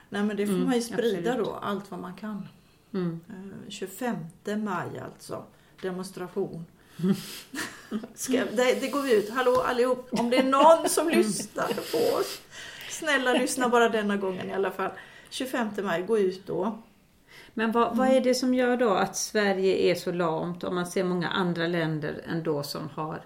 Nej 0.09 0.23
men 0.23 0.37
det 0.37 0.47
får 0.47 0.55
Mm, 0.55 0.67
man 0.67 0.75
ju 0.75 0.81
sprida 0.81 1.31
absolut. 1.31 1.47
då, 1.47 1.53
allt 1.55 1.91
vad 1.91 2.01
man 2.01 2.15
kan. 2.15 2.49
Mm. 2.95 3.21
Eh, 3.29 3.71
25 3.71 4.17
maj 4.45 4.99
alltså, 5.05 5.45
demonstration. 5.83 6.67
Ska, 8.15 8.33
det, 8.33 8.81
det 8.81 8.89
går 8.89 9.03
vi 9.03 9.19
ut, 9.19 9.31
hallå 9.31 9.63
allihop, 9.67 10.09
om 10.11 10.31
det 10.31 10.37
är 10.37 10.43
någon 10.43 10.89
som 10.89 11.09
lyssnar 11.09 11.67
på 11.67 12.17
oss. 12.17 12.41
Snälla 12.91 13.33
lyssna 13.33 13.69
bara 13.69 13.89
denna 13.89 14.17
gången 14.17 14.51
i 14.51 14.55
alla 14.55 14.71
fall. 14.71 14.91
25 15.31 15.69
maj, 15.83 16.03
gå 16.03 16.19
ut 16.19 16.47
då. 16.47 16.83
Men 17.55 17.73
vad, 17.73 17.97
vad 17.97 18.09
är 18.09 18.21
det 18.21 18.35
som 18.35 18.55
gör 18.55 18.77
då 18.77 18.91
att 18.91 19.17
Sverige 19.17 19.91
är 19.91 19.95
så 19.95 20.13
lamt 20.13 20.65
om 20.65 20.75
man 20.75 20.87
ser 20.87 21.05
många 21.05 21.29
andra 21.29 21.67
länder 21.67 22.23
ändå 22.29 22.63
som 22.63 22.89
har 22.89 23.23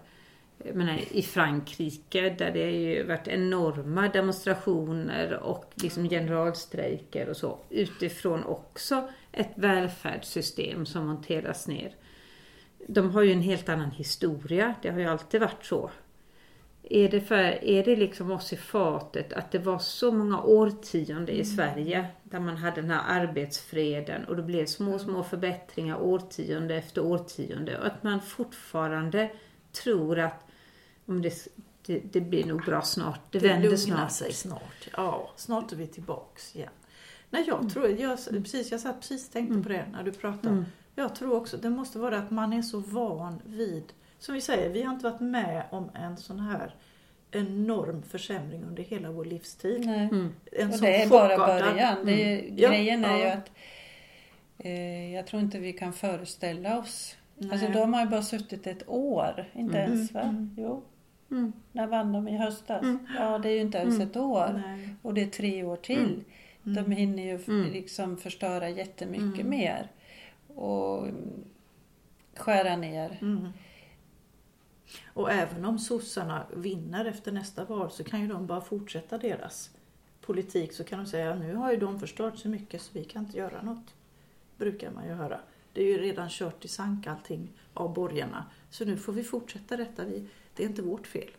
menar, 0.59 0.99
i 1.11 1.23
Frankrike 1.23 2.35
där 2.39 2.51
det 2.51 2.63
har 2.63 2.71
ju 2.71 3.03
varit 3.07 3.29
enorma 3.29 4.09
demonstrationer 4.09 5.33
och 5.33 5.73
liksom 5.75 6.09
generalstrejker 6.09 7.29
och 7.29 7.37
så 7.37 7.59
utifrån 7.71 8.45
också 8.45 9.09
ett 9.37 9.53
välfärdssystem 9.55 10.87
som 10.87 11.07
monteras 11.07 11.69
ner. 11.69 11.95
De 12.89 13.11
har 13.11 13.23
ju 13.23 13.33
en 13.33 13.43
helt 13.43 13.69
annan 13.69 13.91
historia, 13.91 14.75
det 14.83 14.91
har 14.91 14.99
ju 14.99 15.07
alltid 15.07 15.41
varit 15.41 15.65
så. 15.65 15.91
Är 16.83 17.09
det, 17.09 17.21
för, 17.21 17.65
är 17.65 17.85
det 17.85 17.97
liksom 17.97 18.31
oss 18.31 18.53
i 18.53 18.57
fatet 18.57 19.33
att 19.33 19.53
det 19.53 19.59
var 19.59 19.79
så 19.79 20.13
många 20.13 20.43
årtionden 20.43 21.37
i 21.37 21.45
Sverige 21.45 22.07
där 22.23 22.41
man 22.41 22.57
hade 22.57 22.81
den 22.81 22.91
här 22.91 23.21
arbetsfreden 23.21 24.25
och 24.25 24.37
det 24.37 24.43
blev 24.43 24.67
små, 24.67 24.99
små 24.99 25.23
förbättringar 25.23 25.97
årtionde 26.01 26.75
efter 26.75 27.05
årtionde 27.05 27.79
och 27.79 27.87
att 27.87 28.03
man 28.03 28.21
fortfarande 28.21 29.31
tror 29.73 30.19
att 30.19 30.45
om 31.07 31.23
det, 31.23 31.49
det, 31.87 31.99
det 32.13 32.21
blir 32.21 32.45
nog 32.45 32.65
bra 32.65 32.83
snart, 32.83 33.21
det, 33.31 33.39
Det 33.39 33.49
vänder 33.49 33.63
lugnar 33.63 33.77
snart. 33.79 34.13
sig 34.13 34.33
snart. 34.33 34.89
Ja, 34.97 35.31
snart 35.37 35.73
är 35.73 35.77
vi 35.77 35.87
tillbaks 35.87 36.57
igen. 36.57 36.71
Nej, 37.31 37.45
jag 37.47 37.71
tror, 37.71 37.89
jag, 37.89 38.19
precis, 38.31 38.71
jag 38.71 38.81
satt 38.81 39.01
precis 39.01 39.29
tänkte 39.29 39.63
på 39.63 39.69
det 39.69 39.85
när 39.93 40.03
du 40.03 40.13
pratade. 40.13 40.49
Mm. 40.49 40.65
Jag 40.95 41.15
tror 41.15 41.37
också 41.37 41.57
det 41.57 41.71
måste 41.71 41.99
vara 41.99 42.19
att 42.19 42.31
man 42.31 42.53
är 42.53 42.63
så 42.63 42.79
van 42.81 43.43
vid, 43.47 43.93
som 44.19 44.35
vi 44.35 44.41
säger, 44.41 44.71
vi 44.71 44.83
har 44.83 44.95
inte 44.95 45.11
varit 45.11 45.21
med 45.21 45.63
om 45.71 45.91
en 45.95 46.17
sån 46.17 46.41
här 46.41 46.75
enorm 47.31 48.03
försämring 48.03 48.63
under 48.65 48.83
hela 48.83 49.11
vår 49.11 49.25
livstid. 49.25 49.83
Mm. 49.85 50.33
En 50.53 50.69
Och 50.69 50.75
sån 50.75 50.85
det 50.87 51.03
är 51.03 51.09
bara 51.09 51.37
början. 51.47 52.05
Det 52.07 52.23
är, 52.33 52.39
Mm. 52.43 52.57
Ja, 52.59 52.69
grejen 52.69 53.05
är 53.05 53.17
ju 53.19 53.25
ja. 53.25 53.33
att 53.33 53.51
eh, 54.59 55.15
jag 55.15 55.27
tror 55.27 55.43
inte 55.43 55.59
vi 55.59 55.73
kan 55.73 55.93
föreställa 55.93 56.79
oss. 56.79 57.17
Nej. 57.39 57.51
Alltså 57.53 57.69
de 57.69 57.95
har 57.95 58.01
ju 58.05 58.09
bara 58.11 58.23
suttit 58.23 58.67
ett 58.67 58.89
år, 58.89 59.45
inte 59.55 59.79
Mm. 59.79 59.93
ens 59.93 60.13
va? 60.13 60.21
Mm. 60.21 60.55
Jo, 60.59 60.83
Mm. 61.31 61.53
när 61.73 61.87
vann 61.87 62.13
de 62.13 62.29
i 62.29 62.37
höstas? 62.37 62.83
Mm. 62.83 63.07
Ja, 63.19 63.39
det 63.39 63.49
är 63.49 63.55
ju 63.55 63.61
inte 63.61 63.79
ens 63.79 63.95
Mm. 63.95 64.09
ett 64.09 64.17
år. 64.17 64.63
Nej. 64.67 64.89
Och 65.03 65.15
det 65.15 65.23
är 65.23 65.27
tre 65.27 65.65
år 65.65 65.77
till. 65.77 66.25
Mm. 66.67 66.85
De 66.85 66.91
hinner 66.97 67.23
ju 67.23 67.39
Mm. 67.55 67.71
liksom 67.73 68.17
förstöra 68.17 68.69
jättemycket 68.71 69.41
Mm. 69.41 69.49
mer. 69.51 69.91
Och 70.47 71.07
skära 72.37 72.77
ner. 72.77 73.19
Mm. 73.23 73.49
Och 75.07 75.33
även 75.33 75.65
om 75.65 75.79
sossarna 75.79 76.47
vinner 76.57 77.05
efter 77.05 77.33
nästa 77.33 77.65
val 77.65 77.91
så 77.91 78.05
kan 78.05 78.21
ju 78.21 78.27
de 78.29 78.47
bara 78.47 78.61
fortsätta 78.61 79.19
deras 79.19 79.71
politik. 80.21 80.73
Så 80.73 80.85
kan 80.85 80.99
de 80.99 81.07
säga 81.07 81.35
nu 81.35 81.55
har 81.55 81.71
ju 81.73 81.77
de 81.79 82.01
förstört 82.01 82.39
så 82.39 82.49
mycket 82.49 82.83
så 82.83 82.91
vi 82.93 83.05
kan 83.05 83.25
inte 83.27 83.39
göra 83.39 83.63
något. 83.63 83.95
Brukar 84.57 84.91
man 84.91 85.07
ju 85.07 85.13
höra. 85.13 85.41
Det 85.73 85.81
är 85.83 85.87
ju 85.87 85.99
redan 85.99 86.29
kört 86.31 86.65
i 86.65 86.69
sank 86.69 87.07
allting 87.07 87.49
av 87.75 87.95
borgarna. 87.95 88.47
Så 88.71 88.85
nu 88.85 88.97
får 88.97 89.13
vi 89.13 89.25
fortsätta 89.25 89.77
detta. 89.77 90.05
Vi, 90.05 90.27
det 90.55 90.63
är 90.65 90.67
inte 90.69 90.83
vårt 90.83 91.07
fel. 91.07 91.31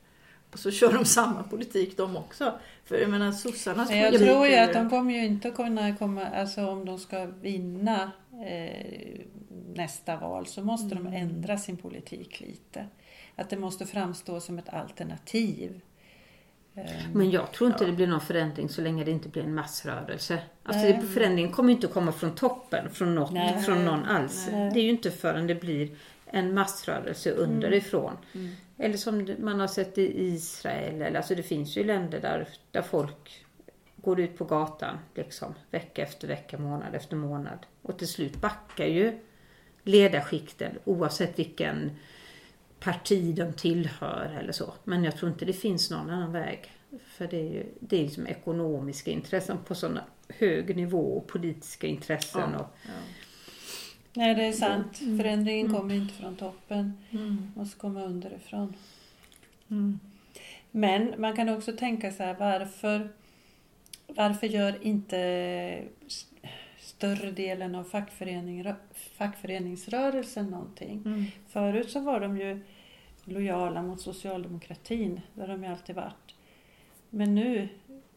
Och 0.51 0.59
så 0.59 0.71
kör 0.71 0.93
de 0.93 1.05
samma 1.05 1.43
politik 1.43 1.97
de 1.97 2.17
också. 2.17 2.53
För 2.85 2.97
jag 2.97 3.09
menar 3.09 3.31
sossarnas 3.31 3.89
Men 3.89 3.99
jag 3.99 4.13
tror 4.19 4.47
ju 4.47 4.55
att 4.55 4.73
de 4.73 4.89
kommer 4.89 5.13
ju 5.13 5.25
inte 5.25 5.49
kunna 5.51 5.95
komma, 5.95 6.25
alltså 6.25 6.67
om 6.67 6.85
de 6.85 6.99
ska 6.99 7.25
vinna 7.25 8.11
eh, 8.47 9.19
nästa 9.75 10.17
val 10.17 10.45
så 10.45 10.63
måste 10.63 10.95
de 10.95 11.07
Mm. 11.07 11.13
ändra 11.21 11.57
sin 11.57 11.77
politik 11.77 12.39
lite. 12.39 12.85
Att 13.35 13.49
det 13.49 13.57
måste 13.57 13.85
framstå 13.85 14.39
som 14.39 14.59
ett 14.59 14.69
alternativ. 14.69 15.81
Eh, 16.75 16.83
Men 17.13 17.31
jag 17.31 17.51
tror 17.51 17.69
inte 17.71 17.83
Ja. 17.83 17.89
det 17.89 17.95
blir 17.95 18.07
någon 18.07 18.21
förändring 18.21 18.69
så 18.69 18.81
länge 18.81 19.03
det 19.03 19.11
inte 19.11 19.29
blir 19.29 19.43
en 19.43 19.55
massrörelse. 19.55 20.39
Alltså 20.63 20.81
Nej. 20.83 20.93
det, 21.01 21.07
förändringen 21.07 21.51
kommer 21.51 21.71
inte 21.73 21.87
att 21.87 21.93
komma 21.93 22.11
från 22.11 22.35
toppen, 22.35 22.89
från, 22.89 23.15
något, 23.15 23.31
Nej. 23.33 23.61
från 23.61 23.85
någon 23.85 24.05
alls. 24.05 24.47
Nej. 24.51 24.71
Det 24.73 24.79
är 24.79 24.83
ju 24.83 24.89
inte 24.89 25.11
förrän 25.11 25.47
det 25.47 25.55
blir 25.55 25.89
en 26.31 26.53
massrörelse 26.53 27.31
underifrån. 27.31 28.17
Mm. 28.33 28.55
Eller 28.77 28.97
som 28.97 29.35
man 29.39 29.59
har 29.59 29.67
sett 29.67 29.97
i 29.97 30.23
Israel, 30.25 31.01
eller, 31.01 31.17
alltså 31.17 31.35
det 31.35 31.43
finns 31.43 31.77
ju 31.77 31.83
länder 31.83 32.19
där, 32.21 32.47
där 32.71 32.81
folk 32.81 33.45
går 33.95 34.19
ut 34.19 34.37
på 34.37 34.45
gatan 34.45 34.97
liksom, 35.15 35.53
vecka 35.71 36.01
efter 36.01 36.27
vecka, 36.27 36.57
månad 36.57 36.95
efter 36.95 37.15
månad. 37.15 37.65
Och 37.81 37.97
till 37.97 38.07
slut 38.07 38.41
backar 38.41 38.85
ju 38.85 39.19
ledarskikten 39.83 40.71
oavsett 40.85 41.39
vilken 41.39 41.91
parti 42.79 43.35
de 43.35 43.53
tillhör 43.53 44.37
eller 44.39 44.51
så. 44.51 44.73
Men 44.83 45.03
jag 45.03 45.17
tror 45.17 45.31
inte 45.31 45.45
det 45.45 45.53
finns 45.53 45.91
någon 45.91 46.09
annan 46.09 46.31
väg. 46.31 46.71
För 47.05 47.27
det 47.27 47.37
är 47.37 47.53
ju 47.53 47.65
det 47.79 47.97
är 47.97 48.03
liksom 48.03 48.27
ekonomiska 48.27 49.11
intressen 49.11 49.57
på 49.67 49.75
sån 49.75 49.99
hög 50.29 50.75
nivå 50.75 51.17
och 51.17 51.27
politiska 51.27 51.87
intressen. 51.87 52.49
Ja. 52.53 52.59
Och, 52.59 52.67
Ja. 52.83 52.91
Nej, 54.17 54.35
det 54.35 54.45
är 54.45 54.51
sant. 54.51 54.97
Förändringen 54.97 55.65
Mm. 55.67 55.77
kommer 55.79 55.95
inte 55.95 56.13
från 56.13 56.35
toppen. 56.35 56.93
Mm. 57.11 57.51
måste 57.55 57.79
komma 57.79 58.03
underifrån. 58.03 58.73
Mm. 59.71 59.99
Men 60.71 61.13
man 61.17 61.35
kan 61.35 61.49
också 61.49 61.71
tänka 61.73 62.11
så 62.11 62.23
här, 62.23 62.35
varför, 62.39 63.09
varför 64.07 64.47
gör 64.47 64.83
inte 64.85 65.83
större 66.79 67.31
delen 67.31 67.75
av 67.75 67.83
fackförening, 67.83 68.65
fackföreningsrörelsen 69.17 70.45
någonting? 70.45 71.01
Mm. 71.05 71.25
Förut 71.47 71.89
så 71.91 71.99
var 71.99 72.19
de 72.19 72.37
ju 72.37 72.59
lojala 73.23 73.81
mot 73.81 74.01
socialdemokratin, 74.01 75.21
det 75.33 75.41
har 75.41 75.47
de 75.47 75.63
ju 75.63 75.69
alltid 75.69 75.95
varit. 75.95 76.35
Men 77.09 77.35
nu 77.35 77.69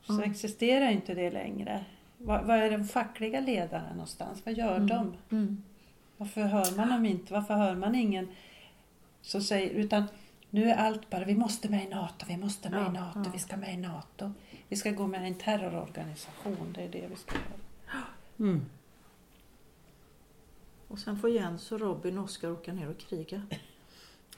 så 0.03 0.13
Mm. 0.13 0.31
existerar 0.31 0.91
inte 0.91 1.15
det 1.15 1.31
längre. 1.31 1.85
Var 2.19 2.57
är 2.57 2.71
de 2.71 2.85
fackliga 2.85 3.41
ledarna 3.41 3.91
någonstans? 3.91 4.43
Vad 4.47 4.55
gör 4.55 4.77
Mm. 4.77 4.87
de? 4.87 5.17
Mm. 6.21 6.29
Varför 6.35 6.41
hör 6.43 6.77
man 6.77 6.89
dem 6.89 7.07
inte? 7.07 7.33
Varför 7.33 7.55
hör 7.55 7.75
man 7.75 7.95
ingen 7.95 8.29
som 9.23 9.41
säger, 9.41 9.71
utan 9.71 10.05
nu 10.51 10.71
är 10.71 10.77
allt 10.77 11.11
bara, 11.11 11.25
vi 11.25 11.35
måste 11.35 11.69
med 11.69 11.85
i 11.85 11.89
NATO, 11.89 12.27
vi 12.29 12.37
måste 12.37 12.71
med 12.71 12.81
Ja, 12.81 12.89
i 12.89 12.93
NATO, 12.93 13.23
ja. 13.25 13.31
vi 13.33 13.39
ska 13.39 13.57
med 13.57 13.75
i 13.75 13.77
NATO. 13.77 14.33
Vi 14.69 14.77
ska 14.77 14.91
gå 14.91 15.07
med 15.07 15.25
i 15.25 15.27
en 15.27 15.35
terrororganisation, 15.35 16.73
det 16.75 16.83
är 16.85 16.89
det 16.89 17.07
vi 17.11 17.17
ska 17.17 17.35
göra. 17.35 18.05
mm. 18.39 18.61
Och 20.89 20.99
sen 20.99 21.19
får 21.19 21.31
Jens 21.31 21.73
och 21.73 21.81
Robin 21.81 22.19
och 22.19 22.25
Oskar 22.25 22.51
åka 22.51 22.73
ner 22.73 22.91
och 22.91 22.99
kriga. 22.99 23.43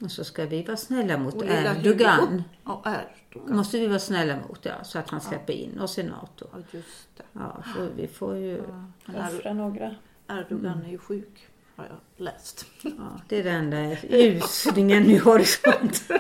Och 0.01 0.11
så 0.11 0.25
ska 0.25 0.47
vi 0.47 0.63
vara 0.63 0.77
snälla 0.77 1.19
mot 1.19 1.35
Och 1.35 1.45
Erdogan. 1.45 2.43
Ja, 2.65 2.83
Erdogan. 2.87 3.57
Måste 3.57 3.79
vi 3.79 3.87
vara 3.87 3.99
snälla 3.99 4.37
mot, 4.49 4.65
ja. 4.65 4.85
Så 4.85 4.99
att 4.99 5.11
han 5.11 5.21
släpper 5.21 5.53
in 5.53 5.81
oss 5.81 5.99
i 5.99 6.03
NATO. 6.03 6.47
Ja, 6.53 6.59
just 6.73 7.09
det. 7.17 7.23
Ja, 7.33 7.63
för 7.75 7.91
vi 7.97 8.07
får 8.09 8.37
ju... 8.37 8.63
Ja. 9.07 9.29
Offra 9.29 9.53
några. 9.53 9.95
Erdogan 10.29 10.83
är 10.85 10.91
ju 10.91 10.99
sjuk, 10.99 11.49
har 11.83 11.89
jag 12.17 12.25
läst. 12.27 12.67
Ja, 12.83 13.21
det 13.29 13.39
är 13.39 13.45
den 13.45 13.71
där 13.71 13.99
ljusningen 14.11 15.11
i 15.11 15.17
horisonten. 15.19 16.19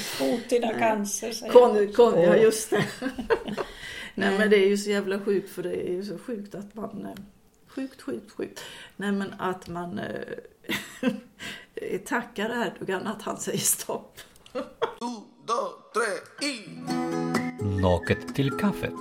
Fotida 0.00 0.78
cancer 0.78 1.32
säger 1.32 1.52
Kon, 1.52 1.92
kon, 1.92 2.22
ja, 2.22 2.36
just 2.36 2.70
det. 2.70 2.84
Nej 4.14 4.38
men 4.38 4.50
det 4.50 4.56
är 4.56 4.68
ju 4.68 4.76
så 4.76 4.90
jävla 4.90 5.20
sjukt 5.20 5.50
för 5.50 5.62
det 5.62 5.88
är 5.88 5.92
ju 5.92 6.04
så 6.04 6.18
sjukt 6.18 6.54
att 6.54 6.74
man... 6.74 7.06
eh, 7.06 7.14
Sjukt, 7.68 8.02
sjukt, 8.02 8.32
sjukt. 8.32 8.60
Nej 8.96 9.12
men 9.12 9.34
att 9.38 9.68
man 9.68 9.98
eh, 9.98 11.10
tackar 12.06 12.66
Erdogan 12.66 13.06
att 13.06 13.22
han 13.22 13.36
säger 13.36 13.58
stopp. 13.58 14.18
Un, 15.00 15.22
dos, 15.46 15.72
tres 15.94 16.48
y... 16.50 16.58
Locket 17.82 18.34
till 18.34 18.50
kaffet. 18.58 18.92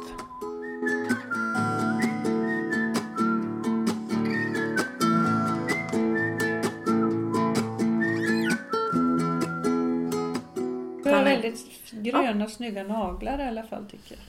Väldigt 11.51 11.91
gröna 11.91 12.47
snygga 12.49 12.83
naglar 12.83 13.39
i 13.39 13.43
alla 13.43 13.63
fall 13.63 13.85
tycker 13.85 14.11
jag. 14.15 14.19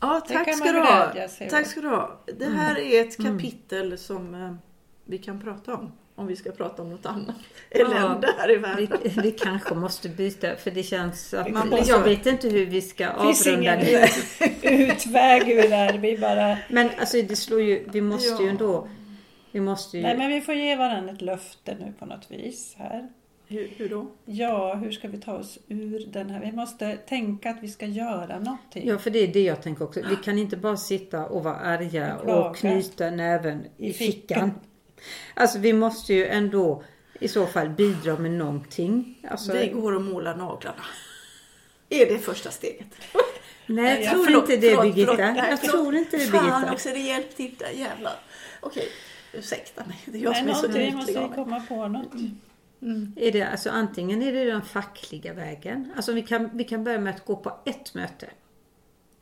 Ja, 0.00 0.20
tack 0.28 0.56
ska 0.56 0.72
du 0.72 0.78
ha. 0.80 1.12
Tack 1.50 1.66
ska 1.66 1.80
du 1.80 1.88
ha. 1.88 2.20
Det 2.38 2.44
här 2.46 2.78
är 2.78 3.00
ett 3.00 3.16
kapitel 3.16 3.98
som 3.98 4.34
eh, 4.34 4.54
vi 5.04 5.18
kan 5.18 5.40
prata 5.40 5.74
om. 5.74 5.92
Om 6.18 6.26
vi 6.26 6.36
ska 6.36 6.52
prata 6.52 6.82
om 6.82 6.90
något 6.90 7.06
annat 7.06 7.36
elände 7.70 8.28
här 8.38 8.50
i 8.50 8.56
världen. 8.56 8.88
Vi, 9.02 9.08
vi 9.22 9.30
kanske 9.32 9.74
måste 9.74 10.08
byta 10.08 10.56
för 10.56 10.70
det 10.70 10.82
känns 10.82 11.34
att 11.34 11.50
Man 11.50 11.72
jag 11.86 12.02
vet 12.02 12.26
inte 12.26 12.48
hur 12.48 12.66
vi 12.66 12.82
ska 12.82 13.22
finns 13.22 13.46
avrunda 13.46 13.74
ingen 13.74 13.86
det. 13.86 14.04
ut, 14.04 14.62
utväg 14.90 15.48
ur 15.48 15.62
det 15.62 15.76
här. 15.76 15.98
Vi 15.98 16.18
bara... 16.18 16.58
Men 16.68 16.90
alltså 17.00 17.22
det 17.22 17.36
slår 17.36 17.60
ju, 17.62 17.88
vi 17.92 18.00
måste 18.00 18.42
ju 18.42 18.44
Ja. 18.44 18.50
ändå, 18.50 18.88
vi 19.52 19.60
måste 19.60 19.96
ju, 19.96 20.02
Nej 20.02 20.16
men 20.18 20.28
vi 20.28 20.40
får 20.40 20.54
ge 20.54 20.76
varandra 20.76 21.12
ett 21.12 21.22
löfte 21.22 21.76
nu 21.80 21.92
på 21.98 22.06
något 22.06 22.30
vis 22.30 22.74
här. 22.78 23.08
Hur, 23.48 23.68
hur 23.76 23.88
då? 23.88 24.06
Ja, 24.24 24.74
hur 24.74 24.90
ska 24.92 25.08
vi 25.08 25.18
ta 25.20 25.32
oss 25.34 25.58
ur 25.68 26.06
den 26.12 26.30
här? 26.30 26.40
Vi 26.40 26.52
måste 26.52 26.96
tänka 26.96 27.50
att 27.50 27.56
vi 27.62 27.68
ska 27.68 27.86
göra 27.86 28.38
någonting. 28.38 28.88
ja 28.88 28.98
för 28.98 29.10
det 29.10 29.18
är 29.18 29.28
det 29.28 29.42
jag 29.42 29.62
tänker 29.62 29.84
också. 29.84 30.00
Vi 30.10 30.16
kan 30.16 30.38
inte 30.38 30.56
bara 30.56 30.76
sitta 30.76 31.26
och 31.26 31.44
vara 31.44 31.54
arga 31.54 32.16
Och 32.16 32.56
knyta 32.56 33.10
näven 33.10 33.66
i 33.76 33.88
I 33.88 33.92
fickan. 33.92 34.50
Alltså 35.34 35.58
vi 35.58 35.72
måste 35.72 36.14
ju 36.14 36.26
ändå 36.26 36.82
i 37.20 37.28
så 37.28 37.46
fall 37.46 37.68
bidra 37.68 38.18
med 38.18 38.30
någonting. 38.30 39.18
Alltså, 39.30 39.52
Vi 39.52 39.68
går 39.68 39.92
och 39.94 40.02
målar 40.02 40.36
naglarna. 40.36 40.84
Är 41.88 42.06
det 42.06 42.18
första 42.18 42.50
steget? 42.50 42.86
nej 43.66 43.94
jag 43.94 44.04
Ja, 44.04 44.10
tror 44.10 44.24
förlåt, 44.24 44.50
inte 44.50 44.66
det 44.66 44.74
förlåt, 44.76 44.94
Birgitta. 44.94 45.16
förlåt. 45.16 45.34
Nej, 45.36 45.50
jag 45.50 45.60
tror 45.60 45.94
inte 45.94 46.16
det 46.16 46.24
Fan 46.24 46.50
Birgitta. 46.50 46.72
också, 46.72 46.88
det 46.88 46.98
hjälpte 46.98 47.42
inte. 47.42 47.64
Jävlar. 47.74 48.12
Okej, 48.60 48.88
ursäkta 49.32 49.84
mig. 49.86 49.96
Det 50.04 50.18
är 50.18 50.22
jag 50.22 50.30
Nej, 50.32 50.40
som 50.40 50.48
är 50.48 50.54
så 50.54 50.96
måste 50.96 51.12
vi 51.12 51.18
mig. 51.20 51.30
komma 51.34 51.62
på 51.68 51.88
något. 51.88 52.12
Är 53.16 53.32
det, 53.32 53.42
alltså, 53.42 53.70
antingen 53.70 54.22
är 54.22 54.32
det 54.32 54.44
den 54.44 54.62
fackliga 54.62 55.32
vägen. 55.32 55.92
Alltså 55.96 56.12
vi 56.12 56.22
kan, 56.22 56.50
vi 56.52 56.64
kan 56.64 56.84
börja 56.84 56.98
med 56.98 57.14
att 57.14 57.24
gå 57.24 57.36
på 57.36 57.58
ett 57.64 57.94
möte 57.94 58.26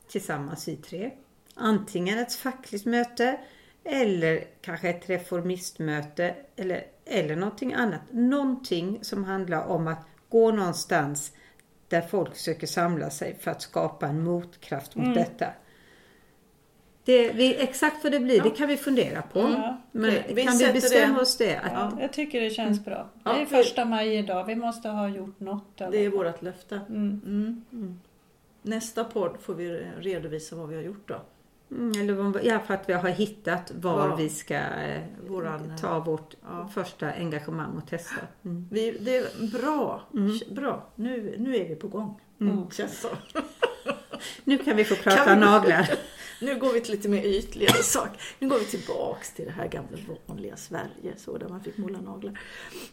tillsammans 0.08 0.68
i 0.68 0.76
tre. 0.76 1.10
Antingen 1.54 2.18
ett 2.18 2.34
fackligt 2.34 2.84
möte 2.84 3.40
eller 3.84 4.44
kanske 4.60 4.88
ett 4.88 5.08
reformistmöte 5.10 6.34
eller, 6.56 6.84
eller 7.04 7.36
någonting 7.36 7.74
annat. 7.74 8.00
Någonting 8.10 8.98
som 9.04 9.24
handlar 9.24 9.66
om 9.66 9.88
att 9.88 10.06
gå 10.28 10.50
någonstans 10.50 11.32
där 11.88 12.00
folk 12.00 12.36
söker 12.36 12.66
samla 12.66 13.10
sig 13.10 13.36
för 13.40 13.50
att 13.50 13.62
skapa 13.62 14.06
en 14.06 14.24
motkraft 14.24 14.94
mot 14.94 15.14
detta. 15.14 15.46
Det, 17.04 17.32
vi, 17.32 17.54
exakt 17.56 18.02
vad 18.02 18.12
det 18.12 18.20
blir, 18.20 18.40
det 18.42 18.50
kan 18.50 18.68
vi 18.68 18.76
fundera 18.76 19.22
på. 19.22 19.40
Ja. 19.40 19.80
Men 19.92 20.14
vi 20.34 20.44
kan 20.44 20.58
vi 20.58 20.72
bestämma 20.72 21.14
det. 21.14 21.20
oss 21.22 21.36
det? 21.36 21.60
Ja, 21.74 21.92
jag 22.00 22.12
tycker 22.12 22.40
det 22.40 22.50
känns 22.50 22.84
bra. 22.84 22.94
Det 23.14 23.30
Ja, 23.30 23.36
är 23.36 23.46
första 23.46 23.84
maj 23.84 24.16
idag. 24.16 24.44
Vi 24.44 24.54
måste 24.56 24.88
ha 24.88 25.08
gjort 25.08 25.40
något. 25.40 25.80
alla 25.80 25.90
Det 25.90 26.04
är 26.04 26.10
vårt 26.10 26.42
löfte. 26.42 26.80
Mm. 26.88 27.20
Mm. 27.72 28.00
Nästa 28.62 29.04
podd 29.04 29.36
får 29.42 29.54
vi 29.54 29.86
redovisa 30.00 30.56
vad 30.56 30.68
vi 30.68 30.74
har 30.76 30.82
gjort 30.82 31.08
då. 31.08 31.14
Mm, 31.70 32.00
eller 32.00 32.12
vad, 32.12 32.44
ja, 32.44 32.58
för 32.66 32.74
att 32.74 32.88
vi 32.88 32.92
har 32.92 33.08
hittat 33.08 33.72
var 33.74 34.08
Ja. 34.08 34.16
vi 34.16 34.28
ska 34.28 34.54
eh, 34.54 35.02
Våran, 35.28 35.76
ta 35.80 35.98
vårt 35.98 36.34
ja. 36.50 36.68
första 36.74 37.12
engagemang 37.12 37.76
och 37.76 37.88
testa. 37.88 38.16
Mm. 38.44 38.68
Vi, 38.70 38.90
det 39.00 39.16
är 39.16 39.46
bra. 39.60 40.02
Bra. 40.50 40.86
Nu, 40.94 41.34
nu 41.38 41.56
är 41.56 41.68
vi 41.68 41.74
på 41.74 41.88
gång. 41.88 42.20
Mm. 42.40 42.70
Känns 42.70 43.00
så. 43.00 43.08
Nu 44.44 44.58
kan 44.58 44.76
vi 44.76 44.84
få 44.84 44.94
prata 45.02 45.34
vi- 45.34 45.40
naglar. 45.40 45.90
Nu 46.44 46.58
går 46.58 46.72
vi 46.72 46.80
till 46.80 46.94
lite 46.94 47.08
mer 47.08 47.22
ytligare 47.22 47.72
saker. 47.82 48.20
Nu 48.38 48.48
går 48.48 48.58
vi 48.58 48.64
tillbaks 48.64 49.34
till 49.34 49.44
det 49.44 49.50
här 49.50 49.68
gamla 49.68 49.98
vanliga 50.26 50.56
Sverige, 50.56 51.14
så 51.16 51.38
där 51.38 51.48
man 51.48 51.64
fick 51.64 51.76
måla 51.76 52.00
naglar. 52.00 52.40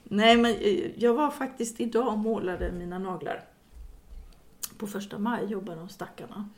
Nej, 0.04 0.38
men 0.38 0.56
eh, 0.56 0.86
jag 0.96 1.14
var 1.14 1.32
faktiskt 1.32 1.82
idag 1.82 2.08
och 2.08 2.18
målade 2.18 2.72
mina 2.72 3.00
naglar. 3.00 3.44
På 4.78 4.88
första 4.88 5.20
maj 5.20 5.46
jobbar 5.46 5.76
de 5.76 5.90
stackarna. 5.90 6.50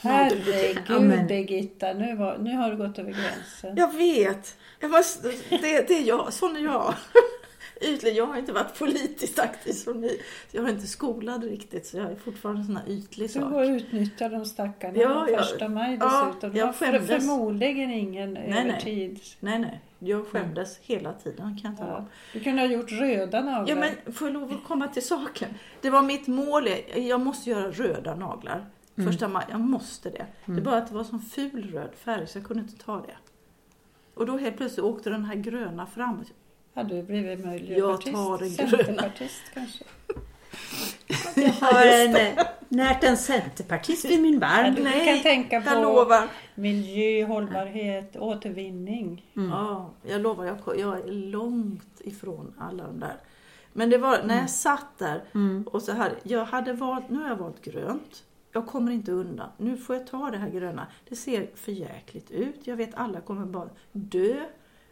Herregud 0.00 1.26
Birgitta, 1.26 1.92
nu, 1.92 2.16
var, 2.16 2.38
nu 2.38 2.56
har 2.56 2.70
du 2.70 2.76
gått 2.76 2.98
över 2.98 3.10
gränsen. 3.10 3.76
Jag 3.76 3.94
vet! 3.94 4.56
Jag 4.80 4.90
måste, 4.90 5.28
det, 5.50 5.88
det 5.88 5.94
är 5.94 6.02
jag, 6.02 6.32
sån 6.32 6.56
är 6.56 6.60
jag. 6.60 6.94
Ytlig, 7.80 8.16
jag 8.16 8.26
har 8.26 8.36
inte 8.38 8.52
varit 8.52 8.78
politiskt 8.78 9.38
aktiv 9.38 9.72
som 9.72 10.00
ni. 10.00 10.20
Jag 10.52 10.62
har 10.62 10.68
inte 10.68 10.86
skolad 10.86 11.44
riktigt, 11.44 11.86
så 11.86 11.96
jag 11.96 12.10
är 12.10 12.16
fortfarande 12.16 12.60
en 12.60 12.66
sån 12.66 12.76
här 12.76 12.88
ytlig 12.88 13.30
Du 13.34 13.40
går 13.40 13.46
sak. 13.48 13.54
och 13.54 13.62
utnyttjar 13.62 14.30
de 14.30 14.44
stackarna 14.44 14.98
Ja, 14.98 15.24
den 15.28 15.38
första 15.38 15.68
maj 15.68 15.96
Ja, 16.00 16.26
dessutom. 16.28 16.56
jag 16.56 16.68
Ja, 16.68 16.72
för, 16.72 16.86
skämdes. 16.86 17.08
förmodligen 17.26 17.90
ingen 17.90 18.32
nej. 18.32 18.64
övertid. 18.68 19.20
Nej, 19.40 19.58
nej. 19.58 19.80
Jag 19.98 20.26
skämdes 20.26 20.78
hela 20.82 21.12
tiden, 21.12 21.58
kan 21.62 21.76
jag 21.78 21.88
Ja. 21.88 22.06
Du 22.32 22.40
kunde 22.40 22.62
ha 22.62 22.68
gjort 22.68 22.92
röda 22.92 23.40
naglar. 23.40 23.68
Ja, 23.68 23.90
men 24.04 24.12
får 24.14 24.28
jag 24.28 24.34
lov 24.34 24.52
att 24.52 24.64
komma 24.68 24.88
till 24.88 25.06
saken? 25.06 25.48
Det 25.80 25.90
var 25.90 26.02
mitt 26.02 26.26
mål. 26.26 26.68
Jag 26.96 27.20
måste 27.20 27.50
göra 27.50 27.70
röda 27.70 28.14
naglar. 28.14 28.66
Första 29.04 29.28
maj. 29.28 29.44
Jag 29.50 29.60
måste 29.60 30.10
det. 30.10 30.26
Det 30.46 30.52
är 30.52 30.60
bara 30.60 30.76
att 30.78 30.88
det 30.88 30.94
var 30.94 31.04
sån 31.04 31.20
ful 31.20 31.70
röd 31.72 31.90
färg 31.94 32.26
så 32.26 32.38
jag 32.38 32.46
kunde 32.46 32.62
inte 32.62 32.84
ta 32.84 32.96
det. 32.96 33.16
Och 34.14 34.26
då 34.26 34.36
helt 34.36 34.56
plötsligt 34.56 34.84
åkte 34.84 35.10
den 35.10 35.24
här 35.24 35.34
gröna 35.34 35.86
fram. 35.86 36.24
Hade 36.76 36.94
du 36.96 37.02
blivit 37.02 37.40
Jag 37.40 37.48
miljöpartist? 37.52 38.12
tar 38.14 38.38
den 38.38 38.54
gröna. 38.56 38.70
Centerpartist 38.84 39.42
kanske? 39.54 39.84
Jag 41.34 41.52
har 41.52 41.86
en, 41.86 42.16
eh, 42.16 42.44
närt 42.68 43.04
en 43.04 43.16
centerpartist 43.16 44.04
vid 44.04 44.22
min 44.22 44.34
Ja, 44.34 44.40
barm. 44.40 44.74
du 44.74 44.82
Nej, 44.82 45.06
kan 45.14 45.22
tänka 45.22 45.56
Jag 45.56 45.64
på 45.64 45.82
lovar. 45.82 46.28
miljö, 46.54 47.24
hållbarhet, 47.26 48.16
återvinning. 48.16 49.24
Ja, 49.34 49.90
jag 50.02 50.20
lovar. 50.20 50.44
Jag, 50.44 50.58
jag 50.78 50.98
är 51.00 51.12
långt 51.12 52.00
ifrån 52.00 52.54
alla 52.58 52.84
de 52.84 53.00
där. 53.00 53.16
Men 53.72 53.90
det 53.90 53.98
var 53.98 54.22
när 54.24 54.38
jag 54.40 54.50
satt 54.50 54.98
där 54.98 55.22
och 55.66 55.82
så 55.82 55.92
här. 55.92 56.12
Jag 56.22 56.44
hade 56.44 56.72
valt, 56.72 57.10
nu 57.10 57.18
har 57.18 57.28
jag 57.28 57.36
valt 57.36 57.64
grönt. 57.64 58.24
Jag 58.52 58.66
kommer 58.66 58.92
inte 58.92 59.12
undan. 59.12 59.48
Nu 59.58 59.76
får 59.76 59.96
jag 59.96 60.06
ta 60.06 60.30
det 60.30 60.38
här 60.38 60.50
gröna. 60.50 60.86
Det 61.08 61.16
ser 61.16 61.50
för 61.54 61.72
jäkligt 61.72 62.30
ut. 62.30 62.60
Jag 62.66 62.76
vet 62.76 62.94
alla 62.94 63.20
kommer 63.20 63.46
bara 63.46 63.68
dö. 63.92 64.36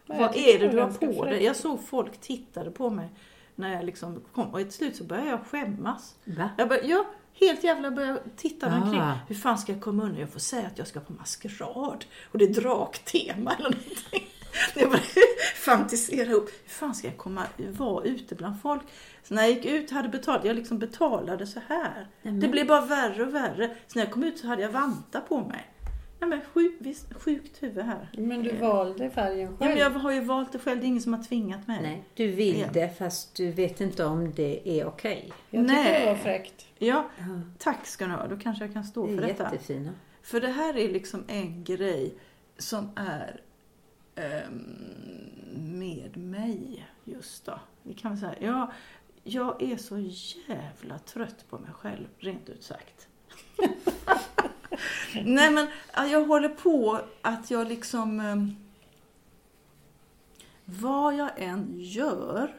Nej, 0.07 0.19
Vad 0.19 0.37
är 0.37 0.59
det 0.59 0.69
du 0.69 0.81
har 0.81 0.91
på 0.91 1.25
dig? 1.25 1.45
Jag 1.45 1.57
såg 1.57 1.85
folk 1.87 2.21
tittade 2.21 2.71
på 2.71 2.91
mig 2.91 3.09
när 3.55 3.75
jag 3.75 3.85
liksom 3.85 4.23
kom 4.33 4.47
och 4.55 4.59
till 4.59 4.73
slut 4.73 4.97
så 4.97 5.05
började 5.05 5.29
jag 5.29 5.47
skämmas. 5.47 6.15
Va? 6.25 6.51
Jag 6.59 6.69
började, 6.69 6.89
ja, 6.89 7.05
helt 7.41 7.65
jävla 7.65 7.91
började 7.91 8.21
titta 8.37 8.67
Ah. 8.67 8.83
omkring. 8.83 9.03
Hur 9.29 9.35
fan 9.35 9.59
ska 9.59 9.73
jag 9.73 9.81
komma 9.81 10.03
undan? 10.03 10.21
Jag 10.21 10.31
får 10.31 10.41
säga 10.41 10.67
att 10.67 10.79
jag 10.79 10.87
ska 10.87 11.01
på 11.01 11.13
maskerad 11.13 12.05
och 12.33 12.39
det 12.39 12.45
är 12.45 12.49
draktema 12.55 13.53
eller 13.55 13.71
någonting. 13.71 14.31
Jag 14.75 14.89
började 14.91 15.09
fantisera 15.57 16.31
ihop. 16.31 16.51
Hur 16.65 16.71
fan 16.71 16.95
ska 16.95 17.07
jag 17.09 17.17
komma, 17.17 17.43
vara 17.57 18.05
ute 18.05 18.35
bland 18.35 18.61
folk? 18.63 18.83
Så 19.23 19.35
när 19.35 19.43
jag 19.43 19.51
gick 19.51 19.65
ut 19.65 19.91
hade 19.91 20.09
betalat, 20.09 20.45
jag 20.45 20.57
liksom 20.57 20.79
betalade 20.79 21.47
så 21.47 21.61
här. 21.69 22.09
Det 22.23 22.49
blev 22.49 22.67
bara 22.67 22.81
värre 22.81 23.23
och 23.23 23.35
värre. 23.35 23.77
Så 23.87 23.99
när 23.99 24.05
jag 24.05 24.13
kom 24.13 24.25
ut 24.25 24.39
så 24.39 24.47
hade 24.47 24.63
jag 24.63 24.71
vantar 24.71 25.21
på 25.21 25.41
mig. 25.41 25.67
Ja, 26.19 26.27
men 26.27 26.41
sjuk, 26.55 26.77
visst, 26.79 27.15
sjukt 27.15 27.63
huvud 27.63 27.85
här. 27.85 28.09
Men 28.19 28.43
du 28.43 28.57
valde 28.57 29.11
färgen 29.11 29.41
Ja, 29.51 29.57
själv. 29.59 29.71
men 29.71 29.79
jag 29.79 29.91
har 29.91 30.13
ju 30.13 30.21
valt 30.21 30.53
det 30.53 30.59
själv, 30.59 30.81
det 30.81 30.87
är 30.87 30.89
ingen 30.89 31.03
som 31.03 31.15
har 31.15 31.23
tvingat 31.23 31.67
mig. 31.67 31.83
Nej, 31.83 32.05
du 32.15 32.29
vill 32.31 32.59
Ja. 32.61 32.67
det 32.73 32.99
fast 32.99 33.35
du 33.35 33.51
vet 33.51 33.81
inte 33.81 34.05
om 34.05 34.33
det 34.33 34.69
är 34.81 34.87
okej. 34.87 35.33
Jag 35.51 35.63
tycker 35.69 35.75
Nej. 35.83 36.01
det 36.01 36.07
var 36.07 36.17
fräckt. 36.17 36.67
Ja, 36.79 37.09
tack 37.59 37.87
ska 37.87 38.07
ni 38.07 38.15
ha. 38.15 38.27
Då 38.27 38.37
kanske 38.37 38.65
jag 38.65 38.73
kan 38.73 38.85
stå 38.85 39.07
Det 39.07 39.17
för 39.17 39.27
detta. 39.27 39.45
jättefina. 39.45 39.91
För 40.23 40.41
det 40.41 40.49
här 40.49 40.77
är 40.77 40.89
liksom 40.93 41.25
en 41.29 41.65
grej 41.65 42.15
som 42.59 42.91
är 42.97 43.41
ehm, 44.15 45.79
med 45.79 46.17
mig 46.17 46.87
just 47.05 47.45
då. 47.47 47.59
Vi 47.83 47.95
kan 47.95 48.11
väl 48.11 48.21
säga, 48.21 48.35
ja, 48.41 48.73
jag 49.25 49.63
är 49.63 49.77
så 49.77 49.99
jävla 50.49 50.99
trött 50.99 51.45
på 51.51 51.59
mig 51.59 51.71
själv, 51.73 52.07
rent 52.19 52.49
ut 52.49 52.63
sagt. 52.63 53.09
Nej 55.25 55.51
men 55.51 55.67
ja, 55.95 56.07
jag 56.07 56.25
håller 56.25 56.49
på 56.49 57.01
att 57.23 57.51
jag 57.51 57.69
liksom... 57.69 58.21
ehm, 58.21 58.57
vad 60.65 61.15
jag 61.17 61.31
än 61.37 61.69
gör 61.81 62.55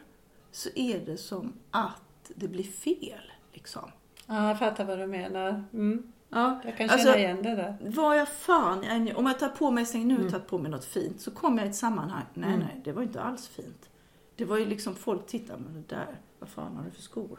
så 0.50 0.68
är 0.74 0.98
det 1.06 1.16
som 1.16 1.52
att 1.70 2.30
det 2.34 2.48
blir 2.48 2.64
fel. 2.64 3.32
Liksom. 3.52 3.90
Ja, 4.26 4.48
jag 4.48 4.58
fattar 4.58 4.84
vad 4.84 4.98
du 4.98 5.06
menar. 5.06 5.64
Mm. 5.72 6.12
Ja, 6.28 6.60
Jag 6.64 6.76
kan 6.76 6.88
känna 6.88 6.92
alltså, 7.02 7.16
igen 7.18 7.42
det 7.42 7.54
där. 7.56 7.76
vad 7.80 8.18
jag 8.18 8.28
fan 8.28 8.84
än- 8.84 9.16
Om 9.16 9.26
jag 9.26 9.38
tar 9.38 9.48
på 9.48 9.70
mig, 9.70 9.86
säger 9.86 10.04
nu 10.04 10.18
jag 10.22 10.30
tagit 10.30 10.46
på 10.46 10.58
mig 10.58 10.70
något 10.70 10.84
fint, 10.84 11.20
så 11.20 11.30
kommer 11.30 11.58
jag 11.58 11.66
i 11.66 11.70
ett 11.70 11.76
sammanhang. 11.76 12.24
Nej, 12.34 12.58
nej, 12.58 12.80
det 12.84 12.92
var 12.92 13.02
inte 13.02 13.20
alls 13.22 13.48
fint. 13.48 13.90
Det 14.36 14.44
var 14.44 14.56
ju 14.56 14.64
liksom, 14.66 14.94
folk 14.94 15.26
tittar, 15.26 15.56
men 15.56 15.72
det 15.74 15.94
där, 15.94 16.20
vad 16.38 16.48
fan 16.48 16.76
har 16.76 16.84
du 16.84 16.90
för 16.90 17.02
skor? 17.02 17.38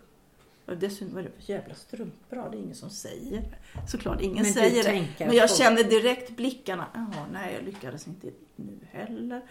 Och 0.68 0.78
dessutom, 0.78 1.14
vad 1.14 1.26
är 1.26 1.30
det 1.30 1.46
för 1.46 1.54
jävla 1.54 1.76
strumpor? 1.76 2.50
Det 2.52 2.58
är 2.58 2.62
ingen 2.62 2.76
som 2.76 2.90
säger 2.90 3.42
det. 3.42 3.88
Såklart, 3.88 4.22
ingen 4.22 4.44
Men 4.44 4.54
säger 4.54 4.84
det. 4.84 5.26
Men 5.26 5.36
jag 5.36 5.56
känner 5.56 5.84
direkt 5.84 6.36
blickarna. 6.36 6.88
Jaha, 6.94 7.26
nej, 7.32 7.54
jag 7.54 7.64
lyckades 7.64 8.08
inte 8.08 8.28
nu 8.56 8.80
heller. 8.92 9.42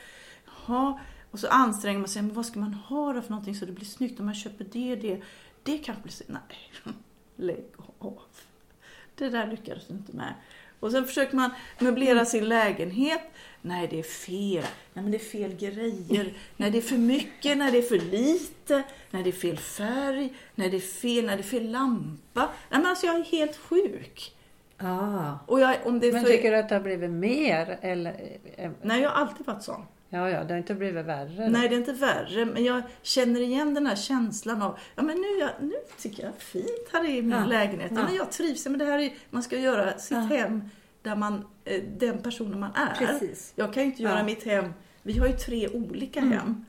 Jaha. 0.47 1.01
Och 1.31 1.39
så 1.39 1.49
anstränger 1.49 1.99
man 1.99 2.09
sig. 2.09 2.23
Men 2.23 2.35
vad 2.35 2.47
ska 2.47 2.61
man 2.61 2.75
ha 2.75 3.13
då 3.13 3.23
för 3.23 3.31
någonting 3.31 3.55
så 3.55 3.67
det 3.67 3.73
blir 3.73 3.87
snyggt? 3.87 4.21
Om 4.21 4.27
man 4.27 4.35
köper 4.35 4.67
det, 4.73 4.97
det. 4.97 5.23
Det 5.63 5.79
kanske 5.79 6.03
blir 6.03 6.13
så... 6.13 6.25
Nej, 6.27 6.73
lägg 7.37 7.65
av. 7.99 8.23
Det 9.15 9.29
där 9.29 9.47
lyckades 9.47 9.87
du 9.87 9.95
inte 9.95 10.17
med. 10.17 10.35
Och 10.81 10.93
sen 10.93 11.05
försöker 11.07 11.37
man 11.37 11.51
möblera 11.79 12.25
sin 12.25 12.49
lägenhet. 12.49 13.21
Nej, 13.63 13.89
det 13.91 13.99
är 13.99 14.03
fel. 14.03 14.65
Nej, 14.95 15.03
men 15.03 15.11
det 15.11 15.17
är 15.17 15.19
fel 15.19 15.55
grejer. 15.55 16.33
Nej, 16.57 16.71
det 16.71 16.79
är 16.79 16.83
för 16.83 16.97
mycket. 16.97 17.59
Nej, 17.59 17.73
det 17.73 17.79
är 17.79 17.83
för 17.83 17.99
lite. 17.99 18.83
Nej, 19.11 19.23
det 19.23 19.31
är 19.31 19.33
fel 19.33 19.59
färg. 19.59 20.33
Nej, 20.55 20.71
det 20.71 20.77
är 20.77 20.81
fel. 20.81 21.27
Nej, 21.27 21.37
det 21.37 21.43
är 21.43 21.45
fel 21.45 21.71
lampa. 21.71 22.41
Nej, 22.71 22.81
men 22.81 22.87
alltså 22.87 23.07
jag 23.07 23.17
är 23.17 23.25
helt 23.25 23.57
sjuk. 23.57 24.33
Ah. 24.79 25.33
Och 25.47 25.61
jag, 25.61 25.77
om 25.85 26.01
det 26.01 26.09
är 26.09 26.13
Men 26.13 26.25
för... 26.25 26.31
tycker 26.31 26.51
du 26.51 26.57
att 26.57 26.69
det 26.69 26.75
har 26.75 26.83
blivit 26.83 27.11
mer? 27.11 27.79
Eller, 27.83 28.39
eh, 28.57 28.71
Nej, 28.83 29.03
jag 29.03 29.11
har 29.11 29.17
alltid 29.21 29.47
varit 29.47 29.63
sån. 29.63 29.83
Ja, 30.09 30.31
ja, 30.31 30.45
det 30.45 30.53
har 30.55 30.59
inte 30.59 30.75
blivit 30.75 31.05
värre. 31.07 31.49
Nej, 31.49 31.69
det 31.69 31.75
är 31.75 31.79
inte 31.79 31.93
värre. 31.93 32.45
Men 32.45 32.65
jag 32.65 32.83
känner 33.03 33.41
igen 33.41 33.75
den 33.75 33.87
här 33.87 33.97
känslan 33.97 34.63
av, 34.63 34.79
ja 34.95 35.03
men 35.03 35.17
nu, 35.17 35.27
jag, 35.41 35.51
nu 35.61 35.75
tycker 35.99 36.23
jag 36.25 36.33
fint 36.39 36.89
här 36.93 37.09
i 37.11 37.23
min 37.23 37.31
Ja. 37.31 37.47
lägenhet. 37.47 37.91
Ja. 37.95 38.01
Ja. 38.01 38.05
Men 38.07 38.15
jag 38.15 38.31
trivs. 38.33 38.67
Men 38.67 38.79
det 38.79 38.85
här 38.85 38.99
är, 38.99 39.13
man 39.31 39.43
ska 39.43 39.59
göra 39.59 39.99
sitt 39.99 40.19
hem 40.31 40.63
där 41.03 41.17
man, 41.17 41.45
eh, 41.65 41.83
den 41.99 42.19
personen 42.19 42.61
man 42.61 42.71
är. 42.75 43.07
Precis. 43.07 43.53
Jag 43.57 43.73
kan 43.75 43.83
ju 43.83 43.89
inte 43.91 44.03
göra 44.03 44.19
Ja. 44.19 44.25
mitt 44.25 44.45
hem, 44.45 44.73
vi 45.03 45.19
har 45.19 45.27
ju 45.27 45.33
tre 45.33 45.69
olika 45.69 46.21
hem. 46.21 46.65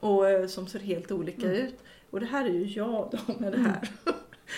Och, 0.00 0.28
eh, 0.30 0.46
som 0.46 0.66
ser 0.66 0.78
helt 0.78 1.12
olika 1.12 1.52
ut. 1.52 1.78
Och 2.10 2.20
det 2.20 2.26
här 2.26 2.44
är 2.44 2.48
ju 2.50 2.64
jag 2.66 3.08
då 3.26 3.34
med 3.38 3.52
det 3.52 3.58
här. 3.58 3.88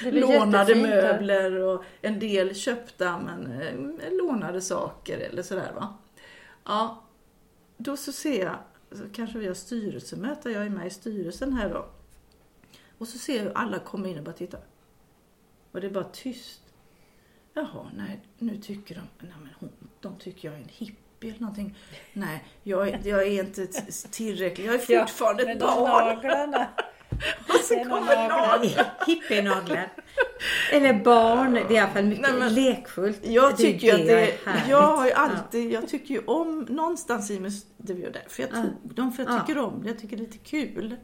Det 0.03 0.11
lånade 0.11 0.75
möbler 0.75 1.55
och 1.63 1.85
en 2.03 2.19
del 2.19 2.55
köpta 2.55 3.19
men 3.19 3.61
eh, 3.61 4.13
lånade 4.13 4.61
saker 4.61 5.19
eller 5.19 5.43
sådär 5.43 5.73
va. 5.75 5.95
Ja, 6.65 7.04
då 7.77 7.97
så 7.97 8.13
ser 8.13 8.45
jag, 8.45 8.57
så 8.99 9.05
kanske 9.13 9.39
vi 9.39 9.47
har 9.47 9.55
styrelsemöte, 9.55 10.51
jag 10.51 10.67
är 10.67 10.71
med 10.71 10.87
i 10.87 10.91
styrelsen 10.91 11.53
här 11.53 11.69
då. 11.69 11.87
Och 12.99 13.09
så 13.09 13.19
ser 13.19 13.37
jag 13.37 13.43
hur 13.43 13.53
alla 13.59 13.79
kommer 13.79 14.09
in 14.09 14.19
och 14.19 14.25
bara 14.25 14.33
tittar. 14.35 14.61
Och 15.73 15.81
det 15.81 15.87
är 15.87 15.91
bara 15.91 16.05
tyst. 16.05 16.61
Jaha, 17.55 17.91
nej, 17.97 18.21
nu 18.39 18.57
tycker 18.57 18.95
de, 18.95 19.01
nej 19.27 19.35
men 19.43 19.51
hon, 19.59 19.71
de 20.01 20.17
tycker 20.19 20.49
jag 20.49 20.57
är 20.57 20.63
en 20.63 20.69
hippie 20.69 21.31
eller 21.31 21.41
någonting. 21.41 21.79
Nej, 22.13 22.45
jag, 22.63 22.89
är- 22.89 23.01
jag 23.05 23.23
är 23.27 23.43
inte 23.45 23.67
tillräcklig, 24.11 24.67
jag 24.67 24.75
är 24.75 24.79
fortfarande 25.01 25.45
med 25.45 25.57
ett 25.57 25.63
barn. 25.63 26.15
naglarna. 26.15 26.69
Och 27.49 27.55
så 27.65 27.75
kommer 27.75 27.91
naglarna. 27.91 28.47
naglarna. 28.57 28.91
Hippienaglar. 29.07 29.93
Eller 30.73 31.05
barn. 31.05 31.53
Det 31.55 31.61
är 31.61 31.71
i 31.73 31.79
alla 31.79 31.93
fall 31.93 32.05
mycket 32.05 32.23
Nej, 32.31 32.39
men- 32.39 32.55
lekfullt. 32.55 33.21
Jag 33.27 33.53
Det 33.53 33.57
tycker 33.57 33.87
ju 33.87 33.93
att 33.93 33.99
jag 33.99 34.07
det, 34.09 34.47
är 34.47 34.71
jag 34.71 34.97
har 34.97 35.07
ju 35.07 35.13
alltid, 35.13 35.71
jag 35.73 35.89
tycker 35.89 36.15
ju 36.15 36.21
om 36.27 36.61
någonstans 36.61 37.31
i 37.31 37.41
mig, 37.41 37.51
det 37.77 37.93
var 37.93 38.01
ju 38.01 38.11
därför 38.11 38.43
jag 38.43 38.51
tog 38.51 38.95
dem, 38.95 39.13
för 39.13 39.23
jag 39.23 39.33
Ja. 39.33 39.41
tycker 39.41 39.61
om 39.61 39.83
det, 39.83 39.89
jag 39.89 39.99
tycker 39.99 40.17
det 40.17 40.23
är 40.23 40.27
lite 40.27 40.39
kul. 40.39 40.97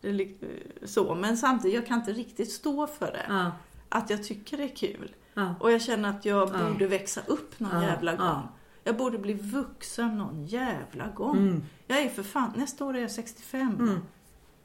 Det 0.00 0.08
är 0.08 0.86
så, 0.86 1.14
men 1.14 1.36
samtidigt, 1.36 1.74
jag 1.74 1.86
kan 1.86 1.98
inte 1.98 2.12
riktigt 2.12 2.52
stå 2.52 2.86
för 2.86 3.06
det. 3.06 3.50
Att 3.88 4.10
jag 4.10 4.24
tycker 4.24 4.56
det 4.56 4.64
är 4.64 4.76
kul. 4.76 5.14
Och 5.60 5.72
jag 5.72 5.82
känner 5.82 6.08
att 6.10 6.24
jag 6.24 6.48
Ja. 6.54 6.68
borde 6.68 6.86
växa 6.86 7.20
upp 7.26 7.60
någon 7.60 7.82
jävla 7.82 8.12
gång. 8.16 8.26
ja. 8.26 8.52
Jag 8.84 8.96
borde 8.96 9.18
bli 9.18 9.32
vuxen 9.34 10.18
någon 10.18 10.46
jävla 10.46 11.06
gång. 11.14 11.36
Mm. 11.36 11.62
Jag 11.86 11.98
är 12.00 12.08
för 12.08 12.22
fan, 12.22 12.52
nästa 12.56 12.84
år 12.84 12.96
är 12.96 13.00
jag 13.00 13.10
65. 13.10 14.00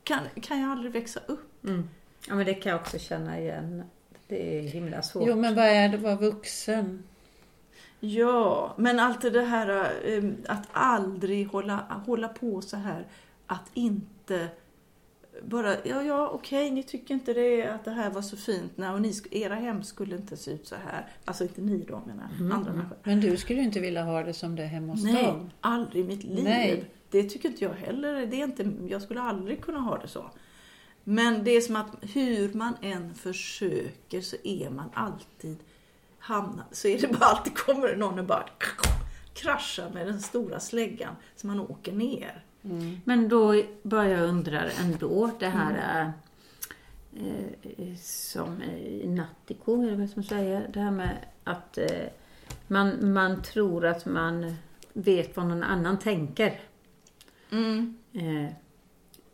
Kan, 0.04 0.20
kan 0.42 0.62
jag 0.62 0.72
aldrig 0.72 0.92
växa 0.92 1.20
upp? 1.28 1.64
Mm. 1.64 1.90
ja, 2.28 2.36
men 2.36 2.46
det 2.46 2.54
kan 2.54 2.72
jag 2.72 2.82
också 2.82 3.00
känna 3.00 3.40
igen. 3.40 3.84
Det 4.32 4.60
är 4.60 4.62
himla 4.62 5.02
svårt. 5.02 5.24
Jo, 5.28 5.36
men 5.36 5.56
vad 5.56 5.66
är 5.66 5.90
det 5.90 5.96
att 5.96 6.02
vara 6.02 6.16
vuxen? 6.16 7.04
Ja, 8.00 8.74
men 8.78 9.00
allt 9.00 9.22
det 9.22 9.42
här 9.42 9.70
eh, 10.06 10.24
att 10.48 10.68
aldrig 10.72 11.48
hålla, 11.48 12.04
hålla 12.06 12.28
på 12.28 12.62
så 12.62 12.78
här. 12.78 13.08
Att 13.48 13.70
inte 13.74 14.48
bara, 15.44 15.76
ja, 15.84 16.04
ja, 16.04 16.30
okej, 16.30 16.72
ni 16.72 16.84
tycker 16.84 17.14
inte 17.14 17.34
det, 17.34 17.68
att 17.68 17.86
det 17.86 17.92
här 17.92 18.10
var 18.10 18.22
så 18.22 18.38
fint. 18.38 18.72
Nej, 18.76 18.90
och 18.90 19.02
ni, 19.02 19.14
era 19.32 19.56
hem 19.56 19.84
skulle 19.84 20.16
inte 20.16 20.38
se 20.38 20.52
ut 20.52 20.68
så 20.68 20.76
här. 20.76 21.08
Alltså 21.26 21.44
inte 21.44 21.62
ni 21.62 21.86
då, 21.88 22.02
menar 22.06 22.30
jag. 22.40 22.52
Andra 22.52 22.74
människor. 22.74 22.98
Men 23.04 23.22
du 23.22 23.38
skulle 23.38 23.60
ju 23.60 23.66
inte 23.66 23.80
vilja 23.80 24.04
ha 24.04 24.24
det 24.24 24.34
som 24.34 24.56
det 24.56 24.64
är 24.64 24.68
hemma 24.68 24.94
hos 24.94 25.04
Nej, 25.04 25.26
dem. 25.26 25.50
aldrig 25.62 26.06
i 26.06 26.08
mitt 26.08 26.24
liv. 26.24 26.44
Nej. 26.44 26.86
Det 27.10 27.24
tycker 27.24 27.50
inte 27.50 27.64
jag 27.64 27.74
heller. 27.74 28.26
Det 28.26 28.42
är 28.42 28.44
inte, 28.44 28.72
jag 28.88 29.02
skulle 29.02 29.22
aldrig 29.22 29.62
kunna 29.62 29.80
ha 29.80 29.98
det 29.98 30.08
så. 30.08 30.26
Men 31.04 31.44
det 31.44 31.52
är 31.52 31.62
som 31.62 31.76
att 31.76 31.96
hur 32.02 32.54
man 32.54 32.74
än 32.82 33.14
försöker 33.16 34.22
så 34.22 34.36
är 34.44 34.70
man 34.70 34.90
alltid 34.94 35.58
hamnar, 36.20 36.66
så 36.72 36.88
är 36.88 37.02
det 37.02 37.08
bara 37.08 37.26
alltid 37.26 37.58
kommer 37.58 37.96
någon 37.96 38.20
och 38.20 38.26
bara 38.26 38.46
kraschar 39.34 39.90
med 39.90 40.08
den 40.08 40.22
stora 40.22 40.60
släggan 40.60 41.16
så 41.36 41.48
man 41.48 41.60
åker 41.60 41.92
ner. 41.92 42.44
Men 43.06 43.30
då 43.30 43.64
börjar 43.84 44.18
jag 44.20 44.30
undra 44.30 44.64
ändå 44.70 45.32
det 45.40 45.48
här 45.48 46.14
Mm. 47.18 47.54
eh, 47.78 47.96
som 48.02 48.62
i 48.64 49.08
Nattiko, 49.08 49.84
är 49.84 49.92
det 49.92 50.08
som 50.08 50.24
säger, 50.24 50.68
det 50.74 50.80
här 50.80 50.92
med 50.92 51.18
att 51.44 51.78
eh, 51.78 52.08
man, 52.68 53.14
man 53.14 53.42
tror 53.44 53.86
att 53.86 54.06
man 54.06 54.56
vet 54.94 55.38
vad 55.38 55.46
någon 55.46 55.64
annan 55.64 56.00
tänker. 56.00 56.60
Mm. 57.50 57.98
Eh, 58.14 58.54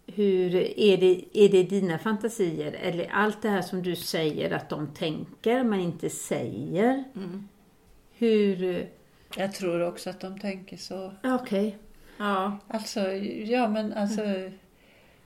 hur 0.08 0.56
är 0.80 0.98
det, 0.98 1.24
är 1.34 1.50
det 1.50 1.64
dina 1.64 2.00
fantasier 2.00 2.72
eller 2.82 3.08
allt 3.12 3.42
det 3.42 3.50
här 3.50 3.62
som 3.62 3.84
du 3.84 3.96
säger 3.96 4.52
att 4.52 4.70
de 4.70 4.88
tänker 4.88 5.64
men 5.64 5.80
inte 5.80 6.10
säger? 6.10 7.04
Mm. 7.16 7.48
Hur... 8.14 8.88
Jag 9.38 9.54
tror 9.54 9.82
också 9.88 10.10
att 10.10 10.20
de 10.20 10.40
tänker 10.40 10.78
så. 10.78 11.14
Okej. 11.24 11.78
Ja, 12.18 12.58
Alltså, 12.68 13.00
ja 13.12 13.68
men 13.68 13.94
alltså. 13.94 14.22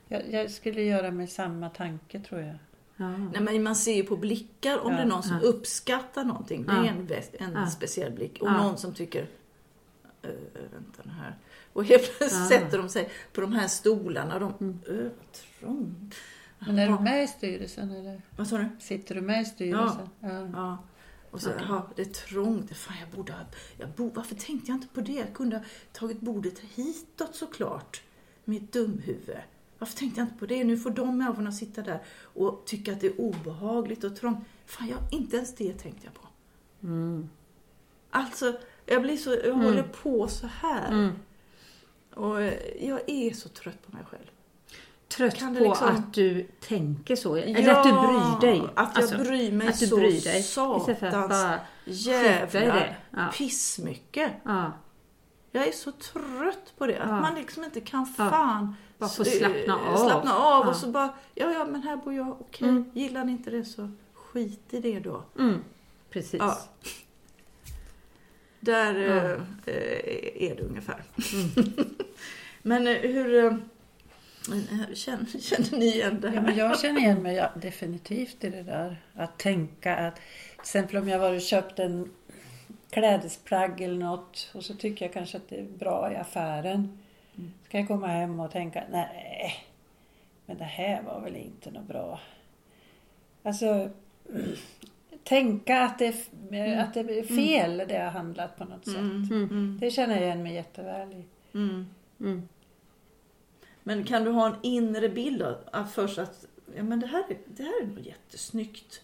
Jag, 0.08 0.22
jag 0.30 0.50
skulle 0.50 0.82
göra 0.82 1.10
med 1.10 1.30
samma 1.30 1.68
tanke 1.70 2.20
tror 2.20 2.40
jag. 2.40 2.54
Ja. 2.96 3.16
Nej, 3.16 3.40
men 3.40 3.62
man 3.62 3.76
ser 3.76 3.94
ju 3.94 4.02
på 4.04 4.16
blickar 4.16 4.78
om 4.78 4.90
Ja, 4.90 4.96
det 4.96 5.02
är 5.02 5.06
någon 5.06 5.22
som 5.22 5.36
ja. 5.42 5.48
uppskattar 5.48 6.24
någonting. 6.24 6.64
Det 6.66 6.72
är 6.72 6.76
Ja. 6.76 6.90
en, 6.90 7.06
väst- 7.06 7.34
en 7.38 7.52
Ja. 7.52 7.66
speciell 7.66 8.12
blick. 8.12 8.42
Och 8.42 8.48
Ja. 8.48 8.62
någon 8.62 8.78
som 8.78 8.94
tycker, 8.94 9.26
"Eh, 10.22 10.30
vänta 10.72 11.02
nu 11.04 11.10
här. 11.12 11.34
Och 11.72 11.84
helt 11.84 12.18
plötsligt 12.18 12.42
Ja. 12.52 12.58
sätter 12.60 12.78
de 12.78 12.88
sig 12.88 13.08
på 13.32 13.40
de 13.40 13.52
här 13.52 13.68
stolarna. 13.68 14.38
De, 14.38 14.52
Mm. 14.60 14.78
"Öh, 14.88 14.96
vad 15.18 15.32
trångt. 15.60 16.14
Men 16.58 16.78
är 16.78 16.88
du 16.88 16.98
med 16.98 17.24
i 17.24 17.26
styrelsen 17.26 17.90
eller? 17.90 18.22
Vad 18.36 18.48
sa 18.48 18.58
du? 18.58 18.68
Sitter 18.80 19.14
du 19.14 19.20
med 19.20 19.42
i 19.42 19.44
styrelsen? 19.44 20.08
Ja. 20.20 20.48
Ja. 20.52 20.78
Och 21.30 21.40
så, 21.42 21.50
jaha, 21.60 21.82
det 21.96 22.02
är 22.02 22.06
trångt. 22.06 22.76
Fan, 22.76 22.96
jag 23.00 23.08
borde 23.08 23.32
ha, 23.32 23.40
jag 23.78 23.88
bo, 23.88 24.10
varför 24.14 24.34
tänkte 24.34 24.70
jag 24.70 24.76
inte 24.76 24.88
på 24.88 25.00
det? 25.00 25.12
Jag 25.12 25.34
kunde 25.34 25.56
ha 25.56 25.64
tagit 25.92 26.20
bordet 26.20 26.58
hitåt 26.58 27.34
såklart. 27.36 28.02
Mitt 28.44 28.72
dumhuvud. 28.72 29.36
Varför 29.78 29.96
tänkte 29.98 30.20
jag 30.20 30.26
inte 30.26 30.38
på 30.38 30.46
det? 30.46 30.64
Nu 30.64 30.76
får 30.78 30.90
de 30.90 31.18
människorna 31.18 31.52
sitta 31.52 31.82
där 31.82 32.02
och 32.22 32.62
tycka 32.66 32.92
att 32.92 33.00
det 33.00 33.06
är 33.06 33.20
obehagligt 33.20 34.04
och 34.04 34.16
trångt. 34.16 34.38
Fan, 34.66 34.88
jag, 34.88 34.98
inte 35.10 35.36
ens 35.36 35.54
det 35.54 35.72
tänkte 35.78 36.00
jag 36.06 36.14
på. 36.14 36.26
Mm. 36.82 37.28
Alltså, 38.10 38.58
jag 38.86 39.02
blir 39.02 39.16
så, 39.16 39.30
jag 39.44 39.54
håller 39.54 39.82
på 39.82 40.28
så 40.28 40.46
här. 40.46 40.92
Mm. 40.92 41.12
Och 42.14 42.42
eh, 42.42 42.86
jag 42.88 43.00
är 43.06 43.34
så 43.34 43.48
trött 43.48 43.86
på 43.86 43.96
mig 43.96 44.04
själv. 44.10 44.22
Trött 45.08 45.34
Kan 45.34 45.56
på 45.56 45.64
liksom- 45.64 45.88
att 45.88 46.14
du 46.14 46.46
tänker 46.60 47.16
så? 47.16 47.36
Eller 47.36 47.72
att 47.74 47.84
du 47.84 47.90
bryr 47.92 48.40
dig? 48.50 48.62
Att 48.74 48.98
jag 49.10 49.20
bryr 49.20 49.52
mig 49.52 49.68
att 49.68 49.78
du 49.80 49.86
så 49.86 49.96
bryr 49.96 50.20
dig. 50.20 50.42
Satans 50.42 51.60
jävla. 51.84 52.84
Ja. 53.10 53.30
pissmycket. 53.34 54.32
Ja. 54.44 54.72
Jag 55.54 55.66
är 55.68 55.72
så 55.72 55.92
trött 55.92 56.72
på 56.78 56.86
det. 56.86 56.98
Att 56.98 57.08
Ja. 57.08 57.20
man 57.20 57.34
liksom 57.34 57.64
inte 57.64 57.80
kan 57.80 58.06
Ja. 58.18 58.30
fan 58.30 58.76
Bara 58.98 59.10
få 59.10 59.24
slappna 59.24 59.74
eh, 59.80 59.92
av. 59.92 59.96
slappna 60.08 60.34
av 60.36 60.64
Ja. 60.64 60.68
och 60.70 60.76
så 60.76 60.86
bara, 60.86 61.14
ja 61.34 61.52
ja 61.52 61.64
men 61.64 61.82
här 61.82 61.96
bor 61.96 62.14
jag, 62.14 62.40
okej. 62.40 62.68
Mm. 62.68 62.90
Gillar 62.94 63.24
ni 63.24 63.32
inte 63.32 63.50
det 63.50 63.64
så 63.64 63.90
skit 64.14 64.60
i 64.70 64.80
det 64.80 65.00
då. 65.00 65.22
Mm. 65.38 65.64
Precis. 66.10 66.42
Där 68.64 68.94
eh, 68.94 69.32
eh, 69.74 70.50
är 70.50 70.56
det 70.56 70.62
ungefär. 70.62 71.02
Mm. 71.32 71.94
men 72.62 72.86
eh, 72.86 72.96
hur 72.96 73.44
eh, 73.44 73.56
känner, 74.94 75.26
känner 75.40 75.78
ni 75.78 75.86
igen 75.86 76.20
det 76.20 76.28
här? 76.28 76.36
Ja, 76.36 76.42
men 76.42 76.56
jag 76.56 76.80
känner 76.80 77.00
igen 77.00 77.22
mig 77.22 77.36
ja, 77.36 77.50
definitivt 77.54 78.44
i 78.44 78.50
det 78.50 78.62
där. 78.62 78.96
Att 79.14 79.38
tänka 79.38 79.96
att 79.96 80.14
till 80.14 80.60
exempel 80.60 80.96
om 80.96 81.08
jag 81.08 81.18
var 81.18 81.34
och 81.34 81.40
köpt 81.40 81.78
en 81.78 82.10
klädesplagg 82.90 83.80
eller 83.80 83.98
något 84.04 84.50
och 84.54 84.64
så 84.64 84.74
tycker 84.74 85.04
jag 85.04 85.12
kanske 85.12 85.36
att 85.36 85.48
det 85.48 85.60
är 85.60 85.66
bra 85.78 86.12
i 86.12 86.16
affären. 86.16 86.98
Ska 87.64 87.78
jag 87.78 87.88
komma 87.88 88.06
hem 88.06 88.40
och 88.40 88.50
tänka, 88.50 88.84
nej, 88.90 89.64
men 90.46 90.58
det 90.58 90.64
här 90.64 91.02
var 91.02 91.20
väl 91.20 91.36
inte 91.36 91.70
något 91.70 91.88
bra. 91.88 92.20
Alltså, 93.42 93.90
tänka 95.24 95.80
att 95.82 95.98
det, 95.98 96.14
är- 96.50 96.80
att 96.80 96.94
det 96.94 97.00
är 97.00 97.22
fel 97.24 97.84
det 97.88 97.98
har 97.98 98.10
handlat 98.10 98.58
på 98.58 98.64
något 98.64 98.84
sätt. 98.84 98.96
Mm. 98.96 99.78
Det 99.80 99.90
känner 99.90 100.14
jag 100.14 100.22
igen 100.24 100.42
mig 100.42 100.54
jätteväl 100.54 101.08
i. 101.12 101.24
Mm. 101.58 101.86
Mm. 102.20 102.48
Men 103.82 104.04
kan 104.04 104.24
du 104.24 104.30
ha 104.30 104.46
en 104.46 104.56
inre 104.62 105.08
bild? 105.08 105.42
Att 105.72 105.92
först 105.92 106.18
att 106.18 106.46
ja, 106.76 106.82
men 106.82 107.00
det, 107.00 107.06
här 107.06 107.24
är, 107.28 107.36
det 107.46 107.62
här 107.62 107.82
är 107.82 107.86
nog 107.86 108.00
jättesnyggt. 108.00 109.02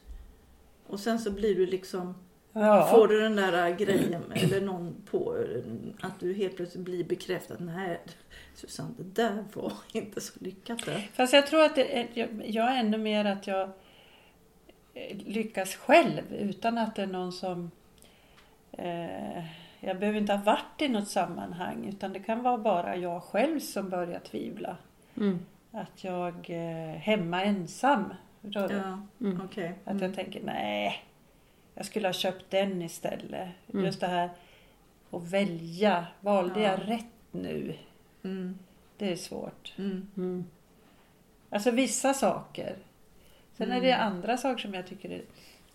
Och 0.87 1.01
sen 1.01 1.19
så 1.19 1.31
blir 1.31 1.55
du 1.55 1.67
liksom, 1.67 2.15
Ja. 2.53 2.89
får 2.91 3.09
du 3.09 3.21
den 3.21 3.37
där 3.37 3.71
grejen 3.77 4.23
eller 4.33 4.61
någon 4.61 4.95
på 5.11 5.37
att 6.01 6.21
du 6.21 6.35
helt 6.35 6.57
plötsligt 6.57 6.85
blir 6.85 7.05
bekräftad. 7.05 7.55
Nej 7.59 8.01
Susanne, 8.55 8.95
det 8.99 9.23
där 9.23 9.45
var 9.55 9.73
inte 9.93 10.21
så 10.21 10.33
lyckat. 10.41 10.81
Fast 11.15 11.33
jag 11.33 11.47
tror 11.47 11.63
att 11.65 11.75
det 11.75 12.07
jag, 12.15 12.29
jag 12.47 12.71
är 12.75 12.81
ännu 12.81 12.99
mer 12.99 13.25
att 13.25 13.47
jag 13.47 13.71
lyckas 15.27 15.75
själv 15.75 16.33
utan 16.35 16.79
att 16.79 16.97
det 16.97 17.03
är 17.03 17.07
någon 17.07 17.33
som... 17.33 17.71
Eh, 18.73 19.45
jag 19.81 19.99
behöver 19.99 20.19
inte 20.19 20.33
ha 20.33 20.43
varit 20.45 20.83
i 20.83 20.89
något 20.89 21.09
sammanhang 21.09 21.87
utan 21.89 22.13
det 22.13 22.19
kan 22.21 22.43
vara 22.43 22.59
bara 22.59 22.97
jag 22.97 23.23
själv 23.23 23.61
som 23.61 23.89
börjar 23.89 24.21
tvivla. 24.21 24.77
Mm. 25.17 25.39
Att 25.73 26.05
jag 26.05 26.51
eh, 26.51 26.97
hemma 26.97 27.43
ensam. 27.45 28.05
Ja, 28.41 28.69
Mm. 29.21 29.41
Att 29.85 30.01
jag 30.01 30.15
tänker 30.15 30.43
nej, 30.45 31.05
jag 31.75 31.87
skulle 31.87 32.09
ha 32.09 32.13
köpt 32.13 32.51
den 32.51 32.83
istället. 32.83 33.49
Mm. 33.73 33.85
Just 33.85 34.01
det 34.01 34.07
här 34.07 34.31
att 35.11 35.23
välja. 35.23 36.07
Valde 36.21 36.61
Ja. 36.61 36.71
jag 36.71 36.89
rätt 36.91 37.05
nu? 37.31 37.75
Mm. 38.25 38.59
Det 38.97 39.13
är 39.13 39.17
svårt. 39.17 39.75
Mm. 39.79 40.07
Mm. 40.17 40.45
Alltså 41.51 41.71
vissa 41.71 42.15
saker. 42.15 42.77
Sen 43.59 43.73
är 43.73 43.81
det 43.81 43.93
Mm. 43.93 44.07
andra 44.07 44.37
saker 44.37 44.63
som 44.63 44.75
jag 44.75 44.87
tycker 44.87 45.11
är 45.11 45.23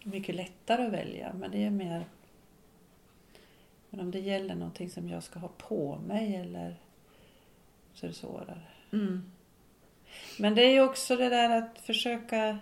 mycket 0.04 0.36
lättare 0.36 0.86
att 0.86 0.94
välja. 0.94 1.34
Men 1.34 1.52
det 1.52 1.64
är 1.64 1.70
mer... 1.70 2.06
Men 3.90 4.00
om 4.00 4.12
det 4.12 4.20
gäller 4.20 4.56
någonting 4.56 4.90
som 4.90 5.10
jag 5.10 5.24
ska 5.24 5.40
ha 5.40 5.48
på 5.58 5.96
mig 6.08 6.36
eller 6.36 6.76
så 7.94 8.06
är 8.06 8.08
det 8.10 8.16
svårare. 8.16 8.62
Mm. 8.92 9.32
Men 10.40 10.56
det 10.56 10.62
är 10.62 10.72
ju 10.72 10.82
också 10.82 11.16
det 11.16 11.30
där 11.30 11.50
att 11.50 11.78
försöka 11.80 12.58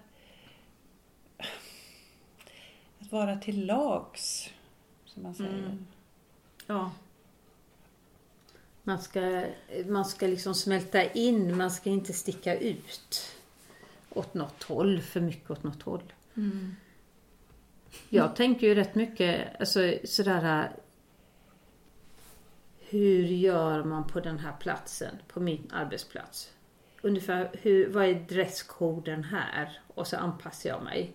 att 2.99 3.11
vara 3.11 3.37
till 3.37 3.65
lags. 3.65 4.49
Som 5.05 5.23
man 5.23 5.35
säger. 5.35 5.49
Mm. 5.57 5.87
Ja. 6.67 6.91
Man 8.83 9.01
ska, 9.01 9.45
man 9.85 10.05
ska 10.05 10.27
liksom 10.27 10.55
smälta 10.55 11.03
in, 11.03 11.57
man 11.57 11.71
ska 11.71 11.89
inte 11.89 12.13
sticka 12.13 12.55
ut 12.59 13.35
åt 14.13 14.33
något 14.33 14.63
håll, 14.63 15.01
för 15.01 15.21
mycket 15.21 15.51
åt 15.51 15.63
något 15.63 15.83
håll. 15.83 16.13
Mm. 16.37 16.75
Jag 18.09 18.35
tänker 18.35 18.67
ju 18.67 18.75
rätt 18.75 18.95
mycket 18.95 19.59
alltså, 19.59 19.93
sådär 20.03 20.71
hur 22.79 23.23
gör 23.23 23.83
man 23.83 24.07
på 24.07 24.19
den 24.19 24.39
här 24.39 24.53
platsen, 24.59 25.15
på 25.27 25.39
min 25.39 25.71
arbetsplats? 25.73 26.51
Ungefär 27.01 27.49
hur, 27.53 27.89
vad 27.89 28.05
är 28.05 28.13
dresskoden 28.13 29.23
här? 29.23 29.79
Och 29.87 30.07
så 30.07 30.17
anpassar 30.17 30.69
jag 30.69 30.83
mig. 30.83 31.13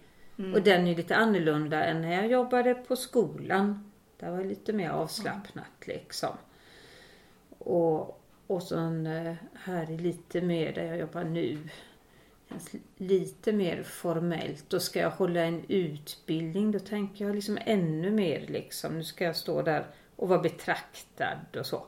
Och 0.55 0.63
den 0.63 0.87
är 0.87 0.97
lite 0.97 1.17
annorlunda 1.17 1.85
än 1.85 2.01
när 2.01 2.13
jag 2.13 2.31
jobbade 2.31 2.75
på 2.75 2.97
skolan. 2.97 3.93
Där 4.19 4.31
var 4.31 4.39
det 4.39 4.45
lite 4.45 4.73
mer 4.73 4.91
avslappnat 4.91 5.87
liksom. 5.87 6.37
Och, 7.59 8.23
och 8.47 8.63
sen 8.63 9.07
eh, 9.07 9.35
här 9.55 9.93
är 9.93 9.99
lite 9.99 10.41
mer 10.41 10.73
där 10.73 10.85
jag 10.85 10.99
jobbar 10.99 11.25
nu. 11.25 11.59
Lite 12.97 13.53
mer 13.53 13.83
formellt. 13.83 14.65
Då 14.69 14.81
ska 14.81 14.99
jag 14.99 15.11
hålla 15.11 15.41
en 15.41 15.65
utbildning. 15.69 16.73
Då 16.73 16.79
tänker 16.79 17.25
jag 17.27 17.35
liksom 17.35 17.59
ännu 17.65 18.11
mer 18.11 18.47
liksom. 18.49 18.99
Nu 18.99 19.05
ska 19.05 19.25
jag 19.25 19.37
stå 19.37 19.63
där 19.63 19.87
och 20.17 20.29
vara 20.29 20.41
betraktad 20.41 21.57
och 21.59 21.67
så. 21.67 21.87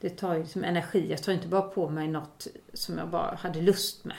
Det 0.00 0.10
tar 0.10 0.34
ju 0.34 0.40
liksom 0.40 0.64
energi. 0.64 1.10
Jag 1.10 1.22
tar 1.22 1.32
inte 1.32 1.48
bara 1.48 1.62
på 1.62 1.88
mig 1.88 2.08
något 2.08 2.46
som 2.72 2.98
jag 2.98 3.08
bara 3.08 3.34
hade 3.34 3.60
lust 3.60 4.04
med. 4.04 4.16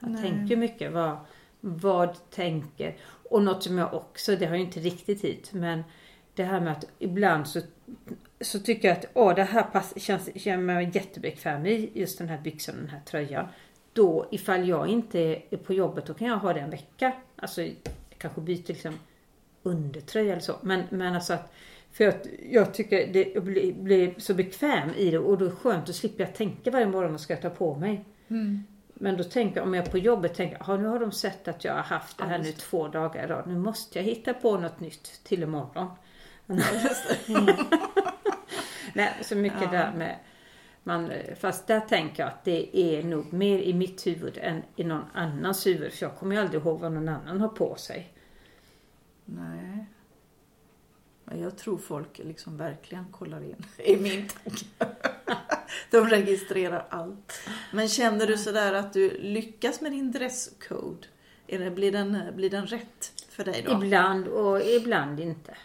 Jag 0.00 0.10
Nej. 0.10 0.22
tänker 0.22 0.56
mycket 0.56 0.92
vad, 0.92 1.18
vad 1.60 2.30
tänker. 2.30 2.96
Och 3.30 3.42
något 3.42 3.62
som 3.62 3.78
jag 3.78 3.94
också, 3.94 4.36
det 4.36 4.46
har 4.46 4.56
ju 4.56 4.62
inte 4.62 4.80
riktigt 4.80 5.24
hit, 5.24 5.52
men 5.52 5.84
det 6.34 6.44
här 6.44 6.60
med 6.60 6.72
att 6.72 6.84
ibland 6.98 7.48
så, 7.48 7.60
så 8.40 8.58
tycker 8.58 8.88
jag 8.88 8.96
att 8.96 9.04
åh, 9.14 9.34
det 9.34 9.44
här 9.44 9.62
pass, 9.62 9.92
känns, 9.96 10.30
känner 10.34 10.74
jag 10.74 10.84
mig 10.84 10.90
jättebekväm 10.94 11.66
i, 11.66 11.90
just 11.94 12.18
den 12.18 12.28
här 12.28 12.38
byxan 12.38 12.74
och 12.74 12.80
den 12.80 12.90
här 12.90 13.00
tröjan. 13.00 13.48
Då 13.96 14.26
ifall 14.30 14.68
jag 14.68 14.88
inte 14.88 15.18
är 15.50 15.56
på 15.56 15.72
jobbet, 15.74 16.06
då 16.06 16.14
kan 16.14 16.28
jag 16.28 16.36
ha 16.36 16.52
det 16.52 16.60
en 16.60 16.70
vecka. 16.70 17.12
Alltså 17.36 17.62
jag 17.62 17.74
kanske 18.18 18.40
byter 18.40 18.66
liksom 18.66 18.94
undertröja 19.62 20.32
eller 20.32 20.42
så. 20.42 20.54
Men, 20.60 20.82
men 20.90 21.14
alltså 21.14 21.32
att, 21.34 21.52
för 21.92 22.08
att 22.08 22.26
jag 22.50 22.74
tycker 22.74 23.12
det 23.12 23.32
jag 23.34 23.42
blir, 23.44 23.72
blir 23.72 24.14
så 24.18 24.34
bekväm 24.34 24.90
i 24.96 25.10
det 25.10 25.18
och 25.18 25.38
då 25.38 25.44
är 25.44 25.48
det 25.50 25.56
skönt 25.56 25.88
att 25.88 25.94
slippa 25.94 26.22
jag 26.22 26.34
tänka 26.34 26.70
varje 26.70 26.86
morgon 26.86 27.10
vad 27.12 27.20
ska 27.20 27.32
jag 27.32 27.42
ta 27.42 27.50
på 27.50 27.74
mig. 27.74 28.04
Men 28.94 29.16
då 29.16 29.24
tänker 29.24 29.56
jag, 29.56 29.66
om 29.66 29.74
jag 29.74 29.86
är 29.86 29.90
på 29.90 29.98
jobbet 29.98 30.34
tänker 30.34 30.56
jag, 30.56 30.68
"Ja, 30.68 30.76
nu 30.76 30.88
har 30.88 30.98
de 31.00 31.12
sett 31.12 31.48
att 31.48 31.64
jag 31.64 31.72
har 31.74 31.82
haft 31.82 32.18
det 32.18 32.24
här 32.24 32.38
nu 32.38 32.52
två 32.52 32.88
dagar 32.88 33.24
i 33.24 33.26
rad. 33.26 33.44
Nu 33.46 33.58
måste 33.58 33.98
jag 33.98 34.04
hitta 34.04 34.34
på 34.34 34.58
något 34.58 34.80
nytt 34.80 35.20
till 35.24 35.42
imorgon. 35.42 35.86
Nej, 38.94 39.12
så 39.22 39.36
mycket 39.36 39.60
Ja. 39.62 39.70
där 39.70 39.92
med 39.96 40.16
man, 40.86 41.12
fast 41.40 41.66
där 41.66 41.80
tänker 41.80 42.22
jag 42.22 42.32
att 42.32 42.44
det 42.44 42.78
är 42.78 43.02
nog 43.02 43.32
mer 43.32 43.58
i 43.58 43.74
mitt 43.74 44.06
huvud 44.06 44.38
än 44.42 44.62
i 44.76 44.84
någon 44.84 45.04
annans 45.12 45.66
huvud. 45.66 45.92
För 45.92 46.06
jag 46.06 46.16
kommer 46.16 46.34
ju 46.34 46.42
aldrig 46.42 46.62
ihåg 46.62 46.80
vad 46.80 46.92
någon 46.92 47.08
annan 47.08 47.40
har 47.40 47.48
på 47.48 47.76
sig. 47.76 48.12
Nej. 49.24 49.86
Men 51.24 51.40
jag 51.40 51.58
tror 51.58 51.78
folk 51.78 52.18
liksom 52.18 52.56
verkligen 52.56 53.04
kollar 53.12 53.44
in 53.44 53.64
i 53.78 53.96
min 53.96 54.28
tanke. 54.28 54.66
De 55.90 56.06
registrerar 56.06 56.86
allt. 56.90 57.32
Men 57.72 57.88
känner 57.88 58.26
du 58.26 58.38
sådär 58.38 58.72
att 58.72 58.92
du 58.92 59.18
lyckas 59.18 59.80
med 59.80 59.92
din 59.92 60.12
dresscode? 60.12 61.06
Blir, 61.46 61.92
den, 61.92 62.36
blir 62.36 62.50
den 62.50 62.66
rätt 62.66 63.24
för 63.28 63.44
dig 63.44 63.62
då? 63.66 63.72
Ibland 63.72 64.28
och 64.28 64.60
ibland 64.62 65.20
inte. 65.20 65.56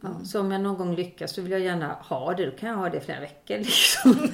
Ja, 0.00 0.24
så 0.24 0.40
om 0.40 0.50
jag 0.50 0.60
någon 0.60 0.78
gång 0.78 0.94
lyckas 0.94 1.34
så 1.34 1.42
vill 1.42 1.52
jag 1.52 1.60
gärna 1.60 1.92
ha 1.92 2.34
det. 2.34 2.46
Då 2.46 2.56
kan 2.56 2.68
jag 2.68 2.76
ha 2.76 2.88
det 2.88 2.96
i 2.96 3.00
flera 3.00 3.20
veckor. 3.20 3.58
Liksom. 3.58 4.30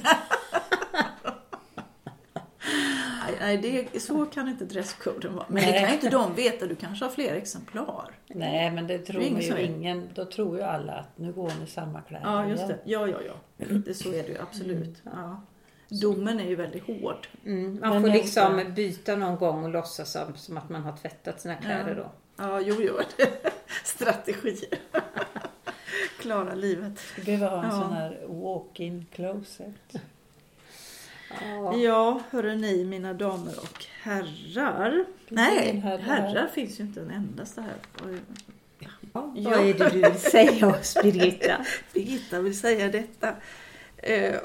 Nej, 3.39 3.57
det, 3.57 3.99
så 3.99 4.25
kan 4.25 4.47
inte 4.47 4.65
dresscoden 4.65 5.35
vara. 5.35 5.45
Men 5.49 5.63
det 5.63 5.71
Nej. 5.71 5.79
kan 5.79 5.89
ju 5.89 5.95
inte 5.95 6.09
de 6.09 6.35
veta. 6.35 6.65
Du 6.65 6.75
kanske 6.75 7.05
har 7.05 7.11
fler 7.11 7.35
exemplar. 7.35 8.11
Nej, 8.27 8.71
men 8.71 8.87
det 8.87 8.97
tror 8.97 9.19
Det 9.19 9.25
är 9.25 9.29
ingen 9.29 9.57
ju 9.57 9.61
ingen. 9.61 10.09
Då 10.13 10.25
tror 10.25 10.57
ju 10.57 10.63
alla 10.63 10.93
att 10.93 11.17
nu 11.17 11.33
går 11.33 11.51
ni 11.59 11.67
samma 11.67 12.01
kläder 12.01 12.25
Ja, 12.25 12.47
just 12.47 12.67
det. 12.67 12.79
Ja, 12.83 13.07
ja, 13.07 13.17
ja. 13.27 13.65
Det, 13.85 13.93
så 13.93 14.09
är 14.09 14.23
det 14.23 14.29
ju 14.29 14.37
absolut. 14.41 15.01
Ja. 15.03 15.41
Domen 15.89 16.39
är 16.39 16.49
ju 16.49 16.55
väldigt 16.55 16.87
hård. 16.87 17.27
Mm, 17.45 17.79
man 17.81 17.89
Men 17.89 18.01
får 18.01 18.09
liksom 18.09 18.73
byta 18.75 19.15
någon 19.15 19.35
gång 19.35 19.63
och 19.63 19.69
låtsas 19.69 20.11
som, 20.11 20.35
som 20.35 20.57
att 20.57 20.69
man 20.69 20.81
har 20.81 20.97
tvättat 20.97 21.41
sina 21.41 21.55
kläder 21.55 21.95
då. 21.95 22.11
Ja, 22.37 22.59
jo, 22.59 22.75
jo. 22.79 22.93
Strategier. 23.83 24.79
Klara 26.25 26.55
livet. 26.55 26.99
Vi 27.17 27.23
behöver 27.37 27.47
ha 27.49 27.63
en 27.63 27.69
Ja. 27.69 27.81
sån 27.81 27.93
här 27.93 28.17
walk-in 28.27 29.05
closet. 29.11 29.95
Ja. 31.41 31.75
Ja, 31.77 32.21
hörru 32.29 32.55
ni 32.55 32.85
mina 32.85 33.13
damer 33.13 33.53
och 33.59 33.85
herrar. 34.01 35.05
Nej, 35.29 35.75
herrar. 35.79 35.97
herrar 35.97 36.47
finns 36.47 36.79
ju 36.79 36.83
inte 36.83 37.01
en 37.01 37.11
endaste 37.11 37.61
här. 37.61 37.73
Oj. 38.05 38.19
Vad 39.11 39.37
är 39.67 39.73
det 39.73 39.89
du 39.89 40.01
vill 40.01 40.19
säga 40.19 40.67
oss 40.67 40.97
Birgitta? 41.03 41.65
Birgitta 41.93 42.39
vill 42.41 42.59
säga 42.59 42.87
detta. 42.87 43.27
Eh, 43.97 44.35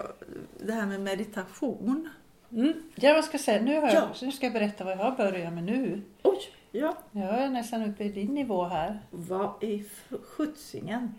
Det 0.58 0.72
här 0.72 0.86
med 0.86 1.00
meditation. 1.00 2.08
Mm. 2.52 2.72
Ja, 2.94 3.14
vad 3.14 3.24
ska 3.24 3.34
jag 3.34 3.40
säga? 3.40 3.62
Nu, 3.62 3.74
har 3.80 3.82
jag, 3.88 3.94
Ja. 3.94 4.08
nu 4.22 4.32
ska 4.32 4.46
jag 4.46 4.52
berätta 4.52 4.84
vad 4.84 4.92
jag 4.92 4.98
har 4.98 5.16
börjat 5.16 5.52
med 5.52 5.64
nu. 5.64 6.02
Oj, 6.22 6.38
ja. 6.72 6.96
Jag 7.12 7.42
är 7.42 7.48
nästan 7.48 7.90
uppe 7.90 8.04
i 8.04 8.08
din 8.08 8.34
nivå 8.34 8.64
här. 8.64 8.98
Vad 9.10 9.62
i 9.64 9.84
skjutsingen? 10.22 11.14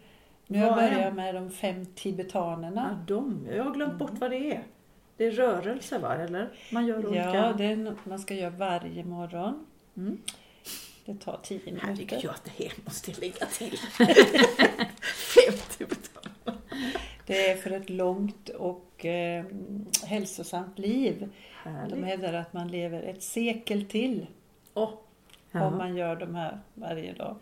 Nu 0.52 0.60
har 0.60 0.66
jag 0.68 0.76
börjat 0.76 1.14
med 1.14 1.36
de 1.36 1.50
fem 1.52 1.86
tibetanerna. 1.96 2.98
Ja, 3.08 3.16
de. 3.16 3.48
Jag 3.52 3.64
har 3.64 3.74
glömt 3.74 3.98
bort 4.00 4.12
vad 4.20 4.32
det 4.32 4.56
är. 4.56 4.64
Det 5.18 5.26
är 5.26 5.32
rörelse 5.32 6.00
va, 6.00 6.16
eller? 6.16 6.50
Man 6.72 6.86
gör 6.86 7.06
olika... 7.06 7.36
Ja, 7.36 7.54
det 7.58 7.66
är 7.66 7.76
något 7.76 8.06
man 8.06 8.20
ska 8.20 8.34
göra 8.34 8.50
varje 8.50 9.04
morgon. 9.04 9.66
Mm. 9.98 10.18
Det 11.06 11.16
tar 11.16 11.40
tio 11.44 11.60
Herregud, 11.66 11.98
minuter. 11.98 12.20
ja, 12.24 12.32
det 12.44 12.64
här 12.64 12.74
måste 12.86 13.12
jag 13.12 13.20
lägga 13.20 13.46
till. 13.46 13.78
50 15.78 15.86
betalare. 15.86 16.58
Det 17.26 17.50
är 17.50 17.56
för 17.56 17.72
ett 17.72 17.90
långt 17.90 18.50
och 18.50 19.06
eh, 19.06 19.46
hälsosamt 20.06 20.80
liv. 20.80 21.30
De 21.64 21.70
Härligt. 21.70 22.06
hävdar 22.06 22.34
att 22.34 22.54
man 22.54 22.68
lever 22.68 23.04
ett 23.04 23.24
sekel 23.24 23.86
till 23.86 24.28
Åh, 24.74 24.90
om 25.52 25.78
man 25.78 25.96
gör 25.96 26.16
de 26.16 26.36
här 26.36 26.60
varje 26.74 27.14
dag. 27.14 27.36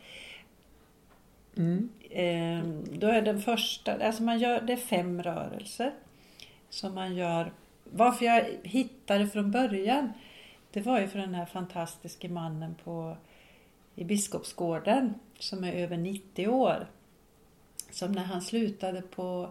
Mm. 1.58 1.90
Ehm, 2.10 2.84
då 3.00 3.08
är 3.08 3.22
den 3.22 3.42
första, 3.42 4.06
alltså 4.06 4.24
man 4.24 4.40
gör, 4.40 4.62
det 4.62 4.74
är 4.74 4.78
fem 4.78 5.24
rörelser. 5.24 5.94
som 6.70 6.96
man 6.96 7.16
gör. 7.16 7.52
Varför 7.84 8.26
jag 8.26 8.46
hittade 8.64 9.28
från 9.28 9.52
början, 9.52 10.14
det 10.72 10.82
var 10.82 11.00
ju 11.00 11.08
för 11.08 11.20
den 11.20 11.34
här 11.34 11.46
fantastiske 11.46 12.30
mannen 12.30 12.76
på, 12.84 13.18
i 13.96 14.04
Biskopsgården 14.04 15.14
som 15.40 15.64
är 15.64 15.74
över 15.74 15.98
90 15.98 16.48
år. 16.48 16.88
Som 17.92 18.12
när 18.12 18.24
han 18.24 18.42
slutade 18.42 19.02
på 19.02 19.50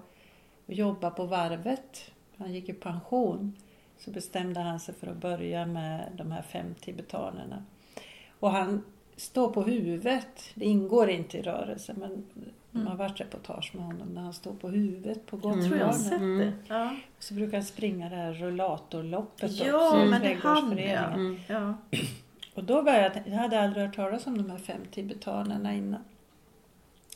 att 0.66 0.76
jobba 0.76 1.10
på 1.10 1.26
varvet, 1.26 2.10
han 2.36 2.54
gick 2.54 2.68
i 2.68 2.72
pension, 2.72 3.56
så 3.98 4.10
bestämde 4.10 4.60
han 4.60 4.80
sig 4.80 4.94
för 4.94 5.06
att 5.06 5.16
börja 5.16 5.66
med 5.66 6.12
de 6.16 6.32
här 6.32 6.42
fem 6.42 6.74
tibetanerna. 6.80 7.64
Och 8.40 8.50
han 8.50 8.84
står 9.18 9.48
på 9.50 9.62
huvudet, 9.62 10.50
det 10.54 10.64
ingår 10.64 11.10
inte 11.10 11.38
i 11.38 11.42
rörelsen 11.42 11.96
men 11.98 12.24
man 12.70 12.86
har 12.86 12.96
varit 12.96 13.20
reportage 13.20 13.70
med 13.74 13.84
honom 13.84 14.08
när 14.08 14.22
han 14.22 14.32
står 14.32 14.52
på 14.54 14.68
huvudet 14.68 15.26
på 15.26 15.36
Jag 15.42 15.42
tror 15.64 15.76
jag 15.78 15.86
har 15.86 15.92
gångbanan. 15.92 15.92
sett 15.94 16.20
det. 16.68 16.74
Ja, 16.74 16.96
Så 17.18 17.34
brukar 17.34 17.56
han 17.56 17.64
springa 17.64 18.08
det 18.08 18.16
här 18.16 18.32
rullatorloppet 18.32 19.50
ja 19.52 19.86
också 19.88 20.02
i 20.02 20.08
men 20.08 20.22
det 20.22 20.34
hann 20.34 20.70
trädgårdsföreningen. 20.76 21.40
jag. 21.46 21.56
Ja. 21.58 21.74
Och 22.54 22.64
då 22.64 22.82
började 22.82 23.22
jag, 23.24 23.34
jag 23.34 23.38
hade 23.38 23.60
aldrig 23.60 23.86
hört 23.86 23.96
talas 23.96 24.26
om 24.26 24.38
de 24.38 24.50
här 24.50 24.58
fem 24.58 24.80
tibetanerna 24.90 25.74
innan. 25.74 26.00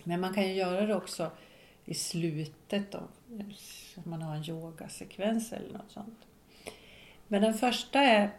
Men 0.05 0.21
man 0.21 0.35
kan 0.35 0.49
ju 0.49 0.55
göra 0.55 0.87
det 0.87 0.95
också 0.95 1.31
i 1.85 1.95
slutet 1.95 2.93
då. 2.93 3.01
Om 3.97 4.11
man 4.11 4.23
har 4.23 4.35
en 4.37 4.49
yogasekvens 4.51 5.53
eller 5.53 5.73
något 5.73 5.91
sånt. 5.91 6.19
Men 7.29 7.43
den 7.43 7.55
första 7.55 8.01
är 8.01 8.31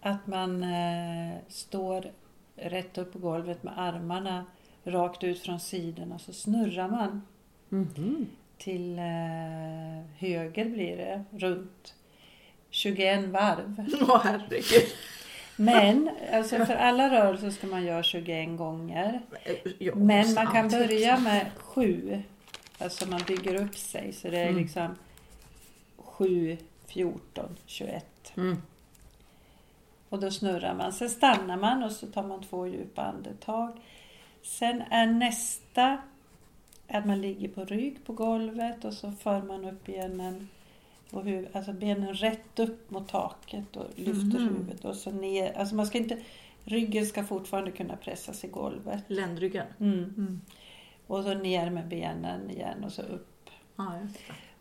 att 0.00 0.26
man 0.26 0.62
eh, 0.62 1.34
står 1.48 2.10
rätt 2.62 2.98
upp 2.98 3.12
på 3.12 3.18
golvet 3.18 3.62
med 3.62 3.78
armarna 3.78 4.44
rakt 4.84 5.24
ut 5.24 5.40
från 5.40 5.60
sidorna 5.60 6.18
så 6.18 6.32
snurrar 6.32 6.88
man 6.88 7.22
Mhm. 7.68 8.26
till 8.58 8.98
eh, 8.98 9.04
höger 10.18 10.64
blir 10.64 10.96
det, 10.96 11.24
runt 11.30 11.94
21 12.70 13.24
varv. 13.28 13.86
Åh 14.00 14.20
herregud. 14.24 14.88
Men 15.56 16.10
alltså 16.32 16.56
för 16.64 16.74
alla 16.74 17.10
rörelser 17.10 17.50
ska 17.50 17.66
man 17.66 17.84
göra 17.84 18.02
21 18.02 18.56
gånger. 18.58 19.20
Jag 19.78 19.96
Men 19.96 20.34
man 20.34 20.46
kan 20.46 20.68
börja 20.68 21.18
med 21.20 21.46
7. 21.56 22.22
Alltså 22.78 23.08
man 23.08 23.20
bygger 23.26 23.54
upp 23.64 23.76
sig 23.76 24.12
så 24.12 24.28
det 24.30 24.38
är 24.38 24.48
Mm. 24.48 24.62
liksom 24.62 24.94
7, 25.96 26.56
14, 26.86 27.56
21. 27.66 28.32
Mm. 28.36 28.62
Och 30.10 30.20
då 30.20 30.30
snurrar 30.30 30.74
man. 30.74 30.92
Sen 30.92 31.10
stannar 31.10 31.56
man 31.56 31.82
och 31.82 31.92
så 31.92 32.06
tar 32.06 32.22
man 32.22 32.42
två 32.42 32.66
djupa 32.66 33.02
andetag. 33.02 33.80
Sen 34.42 34.82
är 34.90 35.06
nästa 35.06 35.98
att 36.88 37.06
man 37.06 37.20
ligger 37.20 37.48
på 37.48 37.64
rygg 37.64 38.04
på 38.06 38.12
golvet 38.12 38.84
och 38.84 38.92
så 38.94 39.12
för 39.12 39.42
man 39.42 39.64
upp 39.64 39.86
benen 39.86 40.48
och 41.10 41.24
huv, 41.24 41.48
alltså 41.52 41.72
benen 41.72 42.14
rätt 42.14 42.58
upp 42.58 42.90
mot 42.90 43.08
taket 43.08 43.76
och 43.76 43.86
lyfter 43.96 44.38
Mhm. 44.38 44.48
huvudet 44.48 44.84
och 44.84 44.96
så 44.96 45.10
ner. 45.10 45.58
Alltså 45.58 45.74
man 45.74 45.86
ska 45.86 45.98
inte, 45.98 46.18
ryggen 46.64 47.06
ska 47.06 47.24
fortfarande 47.24 47.70
kunna 47.70 47.96
pressas 47.96 48.44
i 48.44 48.48
golvet. 48.48 49.04
Ländryggen. 49.06 49.66
Mm. 49.80 49.98
Mm. 50.04 50.40
Och 51.06 51.22
så 51.22 51.34
ner 51.34 51.70
med 51.70 51.88
benen 51.88 52.50
igen 52.50 52.84
och 52.84 52.92
så 52.92 53.02
upp. 53.02 53.50
Ja. 53.76 53.92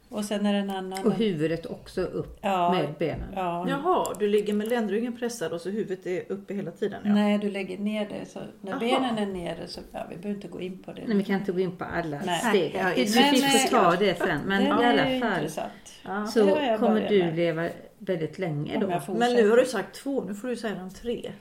Och 0.09 0.25
sen 0.25 0.45
är 0.45 0.53
det 0.53 0.59
en 0.59 0.69
annan... 0.69 1.05
Och 1.05 1.13
huvudet 1.13 1.65
också 1.65 2.01
upp 2.01 2.39
ja, 2.41 2.71
med 2.71 2.93
benen. 2.99 3.33
Ja. 3.35 3.69
Jaha, 3.69 4.15
du 4.19 4.27
ligger 4.27 4.53
med 4.53 4.67
ländryggen 4.69 5.17
pressad 5.17 5.51
och 5.51 5.61
så 5.61 5.69
huvudet 5.69 6.05
är 6.05 6.31
uppe 6.31 6.53
hela 6.53 6.71
tiden? 6.71 7.01
Ja. 7.03 7.13
Nej, 7.13 7.37
du 7.37 7.49
lägger 7.49 7.77
ner 7.77 8.09
det. 8.09 8.25
Så 8.25 8.39
när 8.61 8.71
Jaha. 8.71 8.79
benen 8.79 9.17
är 9.17 9.25
nere 9.25 9.67
så... 9.67 9.81
Ja, 9.91 10.05
vi 10.09 10.15
behöver 10.15 10.35
inte 10.35 10.47
gå 10.47 10.61
in 10.61 10.83
på 10.83 10.93
det. 10.93 11.01
Nej, 11.07 11.17
vi 11.17 11.23
kan 11.23 11.35
inte 11.35 11.51
gå 11.51 11.59
in 11.59 11.71
på 11.71 11.83
alla 11.83 12.21
Nej. 12.25 12.39
steg. 12.39 12.75
Ja, 12.75 12.89
får 12.89 13.69
ta 13.69 13.95
det 13.95 14.17
sen. 14.17 14.41
Men 14.45 14.63
det 14.63 14.67
i 14.67 14.85
är 14.85 14.89
alla 14.89 15.19
fall 15.19 15.37
intressant. 15.39 15.71
Ja. 16.05 16.25
så 16.27 16.45
kommer 16.79 17.09
du 17.09 17.23
med. 17.23 17.35
leva 17.35 17.69
väldigt 17.97 18.39
länge 18.39 18.79
då. 18.79 19.13
Men 19.13 19.33
nu 19.33 19.49
har 19.49 19.57
du 19.57 19.65
sagt 19.65 19.95
två, 19.95 20.23
nu 20.23 20.35
får 20.35 20.47
du 20.47 20.55
säga 20.55 20.75
de 20.75 20.89
tre. 20.89 21.31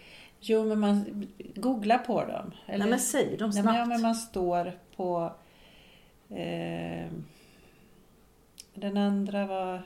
Jo, 0.40 0.64
men 0.64 0.80
man 0.80 1.26
googlar 1.54 1.98
på 1.98 2.24
dem. 2.24 2.52
Eller, 2.66 2.78
Nej 2.78 2.90
men 2.90 2.98
säg 2.98 3.36
dem 3.36 3.50
Nej, 3.50 3.62
snabbt. 3.62 3.66
men, 3.66 3.76
ja, 3.76 3.84
men 3.84 4.02
man 4.02 4.14
står 4.14 4.72
på... 4.96 5.32
Eh, 6.30 7.12
den 8.80 8.96
andra 8.96 9.46
var 9.46 9.82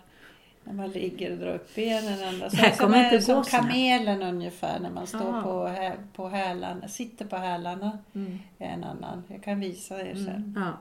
när 0.64 0.72
man 0.72 0.90
ligger 0.90 1.32
och 1.32 1.38
drar 1.38 1.54
upp 1.54 1.74
benen. 1.74 2.18
Den 2.18 2.28
andra, 2.28 2.48
här 2.48 2.72
som 2.72 2.94
inte 2.94 3.20
som 3.22 3.44
kamelen 3.44 4.22
ungefär 4.22 4.80
när 4.80 4.90
man 4.90 5.06
står 5.06 5.28
Aha. 5.28 5.42
på, 5.42 5.66
hä, 5.66 5.96
på 6.14 6.28
hälarna, 6.28 6.88
sitter 6.88 7.24
på 7.26 7.36
hälarna. 7.36 7.98
Mm. 8.14 8.38
en 8.58 8.84
annan. 8.84 9.24
Jag 9.28 9.42
kan 9.42 9.60
visa 9.60 10.00
er 10.06 10.14
sen. 10.14 10.28
Mm. 10.28 10.54
Ja. 10.56 10.72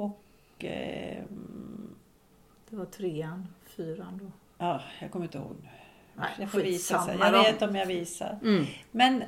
Och... 0.00 0.22
ehm, 0.58 1.94
Det 2.70 2.76
var 2.76 2.84
trean, 2.84 3.46
fyran 3.76 4.18
då. 4.22 4.30
ja, 4.58 4.80
jag 5.00 5.10
kommer 5.10 5.24
inte 5.24 5.38
ihåg 5.38 5.56
nu. 5.62 5.68
Nej, 6.14 6.28
Jag 6.38 6.50
får 6.50 6.58
visa 6.60 7.02
sen. 7.02 7.18
Jag 7.18 7.32
vet 7.32 7.62
om 7.62 7.76
jag 7.76 7.86
visar. 7.86 8.38
Mm. 8.42 8.64
Men 8.90 9.22
eh, 9.22 9.26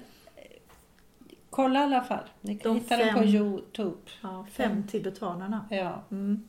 kolla 1.51 1.81
i 1.81 1.83
alla 1.83 2.03
fall. 2.03 2.25
Ni 2.41 2.59
kan 2.59 2.73
De 2.75 2.81
hitta 2.81 2.97
dem 2.97 3.15
på 3.15 3.21
fem. 3.21 3.29
Youtube. 3.29 3.97
Ja, 4.23 4.47
fem 4.53 4.87
tibetanerna. 4.89 5.65
Ja. 5.71 6.03
Mm. 6.11 6.45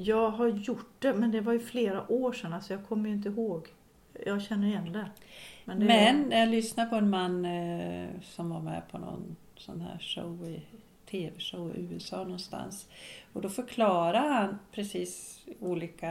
Jag 0.00 0.30
har 0.30 0.48
gjort 0.48 0.90
det, 0.98 1.14
men 1.14 1.30
det 1.30 1.40
var 1.40 1.52
ju 1.52 1.60
flera 1.60 2.12
år 2.12 2.32
sedan, 2.32 2.52
alltså 2.52 2.72
jag 2.72 2.86
kommer 2.86 3.08
ju 3.08 3.14
inte 3.14 3.28
ihåg. 3.28 3.66
Jag 4.26 4.42
känner 4.42 4.66
igen 4.68 4.92
det. 4.92 5.10
Men, 5.64 5.80
det 5.80 5.86
Men 5.86 6.30
jag 6.30 6.48
lyssnade 6.48 6.90
på 6.90 6.96
en 6.96 7.10
man 7.10 7.44
eh, 7.44 8.08
som 8.22 8.50
var 8.50 8.60
med 8.60 8.82
på 8.90 8.98
någon 8.98 9.36
sån 9.56 9.80
här 9.80 9.98
show 9.98 10.44
i 10.48 10.62
tv-show 11.10 11.76
i 11.76 11.80
USA 11.92 12.16
någonstans. 12.16 12.88
Och 13.32 13.42
då 13.42 13.48
förklarar 13.48 14.28
han 14.28 14.58
precis 14.72 15.40
olika 15.60 16.10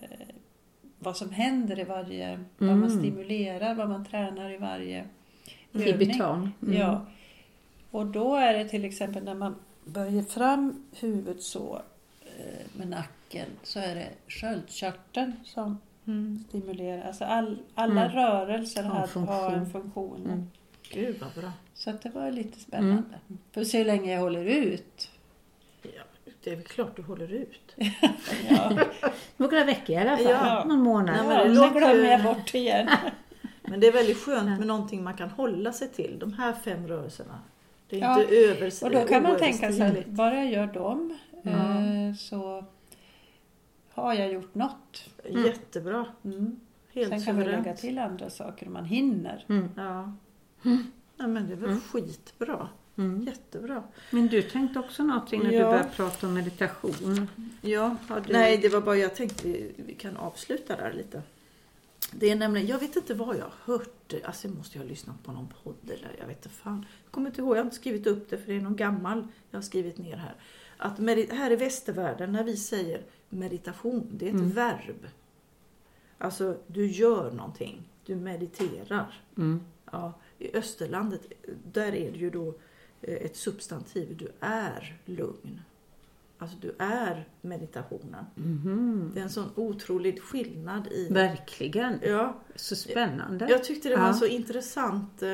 eh, 0.00 0.26
vad 0.98 1.16
som 1.16 1.30
händer 1.30 1.78
i 1.78 1.84
varje, 1.84 2.44
vad 2.58 2.68
man 2.68 2.90
Mm. 2.90 2.98
stimulerar, 2.98 3.74
vad 3.74 3.88
man 3.88 4.04
tränar 4.04 4.50
i 4.50 4.56
varje 4.56 5.04
övning. 5.72 5.92
Tibetan. 5.98 6.52
Mm. 6.62 6.78
Ja. 6.80 7.06
Och 7.90 8.06
då 8.06 8.34
är 8.34 8.54
det 8.58 8.68
till 8.68 8.84
exempel 8.84 9.24
när 9.24 9.34
man 9.34 9.54
böjer 9.84 10.22
fram 10.22 10.84
huvudet 11.00 11.42
så 11.42 11.82
eh, 12.38 12.66
med 12.78 12.88
nacken 12.88 13.15
så 13.62 13.78
är 13.78 13.94
det 13.94 14.08
sköldkörteln 14.28 15.32
som 15.44 15.78
Mm. 16.06 16.44
stimulerar. 16.48 17.06
Alltså 17.06 17.24
all, 17.24 17.58
alla 17.74 18.04
Mm. 18.04 18.16
rörelser 18.16 18.82
Har 18.82 19.06
funktion. 19.06 19.34
har 19.34 19.50
en 19.52 19.70
funktion. 19.70 20.22
Mm. 20.26 20.46
Gud 20.92 21.16
vad 21.20 21.42
bra. 21.42 21.52
Så 21.74 21.92
det 22.02 22.08
var 22.10 22.30
lite 22.30 22.60
spännande. 22.60 23.18
Får 23.52 23.64
se 23.64 23.78
hur 23.78 23.84
länge 23.84 24.12
jag 24.14 24.20
håller 24.20 24.44
ut. 24.44 25.10
Ja, 25.82 26.02
det 26.44 26.50
är 26.50 26.56
väl 26.56 26.64
klart 26.64 26.96
du 26.96 27.02
håller 27.02 27.32
ut. 27.32 27.74
Ja, 28.48 28.78
Några 29.36 29.64
veckor 29.64 29.96
i 29.96 29.98
alla 29.98 30.16
fall. 30.16 30.26
Ja. 30.30 30.64
Någon 30.64 30.80
månad. 30.82 31.16
Nej, 31.16 31.26
men 31.26 31.54
ja 31.54 31.62
det 31.72 31.78
glömmer 31.78 32.10
jag 32.10 32.22
bort 32.22 32.54
igen. 32.54 32.88
Men 33.68 33.80
det 33.80 33.86
är 33.86 33.92
väldigt 33.92 34.18
skönt 34.18 34.58
med 34.58 34.66
någonting 34.68 35.02
man 35.04 35.14
kan 35.14 35.30
hålla 35.30 35.72
sig 35.72 35.88
till. 35.88 36.18
De 36.18 36.32
här 36.32 36.52
fem 36.52 36.88
rörelserna. 36.88 37.38
Det 37.88 37.96
är 37.96 38.00
Ja, 38.00 38.20
inte 38.22 38.34
över 38.34 38.84
Och 38.84 38.90
då 38.90 39.04
kan 39.04 39.22
man 39.22 39.36
tänka 39.38 39.72
så 39.72 39.82
att 39.82 40.06
bara 40.06 40.34
jag 40.34 40.50
gör 40.52 40.66
dem 40.66 41.18
Ja. 41.42 41.50
eh, 41.50 42.14
så 42.18 42.64
har 44.02 44.14
jag 44.14 44.32
gjort 44.32 44.54
något. 44.54 45.04
Jättebra. 45.28 46.06
Mm. 46.24 46.60
Helt 46.92 47.08
Sen 47.10 47.22
kan 47.24 47.36
man 47.36 47.44
lägga 47.44 47.74
till 47.76 47.98
andra 47.98 48.30
saker 48.30 48.66
om 48.66 48.72
man 48.72 48.84
hinner. 48.84 49.44
Mm. 49.48 49.68
Ja. 49.76 50.12
ja 51.16 51.26
men 51.26 51.46
det 51.46 51.52
är 51.52 51.56
väl 51.56 51.80
skitbra. 51.80 52.68
Mm. 52.98 53.22
Jättebra. 53.22 53.82
Men 54.10 54.26
du 54.26 54.42
tänkte 54.42 54.78
också 54.78 55.02
någonting 55.04 55.42
när 55.42 55.50
Ja. 55.50 55.58
du 55.58 55.64
började 55.64 55.88
prata 55.96 56.26
om 56.26 56.34
meditation. 56.34 57.28
Ja, 57.60 57.96
du- 58.26 58.32
nej 58.32 58.58
det 58.58 58.68
var 58.68 58.80
bara 58.80 58.96
jag 58.96 59.14
tänkte 59.14 59.48
vi, 59.48 59.72
vi 59.76 59.94
kan 59.94 60.16
avsluta 60.16 60.76
där 60.76 60.92
lite. 60.92 61.22
Det 62.12 62.30
är 62.30 62.36
nämligen, 62.36 62.66
jag 62.66 62.78
vet 62.78 62.96
inte 62.96 63.14
vad 63.14 63.36
jag 63.36 63.44
har 63.44 63.74
hört, 63.74 64.14
alltså 64.24 64.48
måste 64.48 64.78
jag 64.78 64.84
ha 64.84 64.88
lyssnat 64.88 65.22
på 65.24 65.32
någon 65.32 65.48
podd 65.64 65.76
eller 65.84 66.10
jag 66.20 66.26
vet 66.26 66.36
inte 66.36 66.48
fan. 66.48 66.86
Jag 67.04 67.12
kommer 67.12 67.30
inte 67.30 67.40
ihåg, 67.40 67.50
jag 67.56 67.60
har 67.60 67.64
inte 67.64 67.76
skrivit 67.76 68.06
upp 68.06 68.30
det 68.30 68.38
för 68.38 68.46
det 68.46 68.56
är 68.58 68.60
någon 68.60 68.76
gammal 68.76 69.26
jag 69.50 69.56
har 69.58 69.62
skrivit 69.62 69.98
ner 69.98 70.16
här. 70.16 70.34
Att 70.76 70.98
medi- 70.98 71.32
här 71.34 71.50
i 71.52 71.56
västvärlden 71.56 72.32
när 72.32 72.44
vi 72.44 72.56
säger 72.56 73.02
meditation, 73.28 74.06
det 74.12 74.28
är 74.28 74.34
ett 74.34 74.40
verb. 74.40 75.06
Alltså 76.18 76.56
du 76.66 76.86
gör 76.86 77.32
någonting, 77.32 77.88
du 78.06 78.16
mediterar. 78.16 79.20
Mm. 79.36 79.60
Ja, 79.92 80.12
I 80.38 80.56
Österlandet, 80.56 81.20
där 81.72 81.94
är 81.94 82.12
det 82.12 82.18
ju 82.18 82.30
då 82.30 82.54
eh, 83.02 83.14
ett 83.14 83.36
substantiv. 83.36 84.16
Du 84.16 84.28
är 84.40 84.96
lugn. 85.04 85.60
Alltså 86.38 86.56
du 86.60 86.74
är 86.78 87.28
meditationen. 87.40 88.24
Mhm. 88.34 89.10
Det 89.14 89.20
är 89.20 89.24
en 89.24 89.30
sån 89.30 89.50
otrolig 89.54 90.22
skillnad 90.22 90.86
i... 90.86 91.08
Verkligen. 91.12 91.98
Ja, 92.02 92.36
Så 92.54 92.76
spännande. 92.76 93.46
jag 93.50 93.64
tyckte 93.64 93.88
det 93.88 93.96
var 93.96 94.06
Ja. 94.06 94.12
så 94.12 94.26
intressant. 94.26 95.22
eh, 95.22 95.28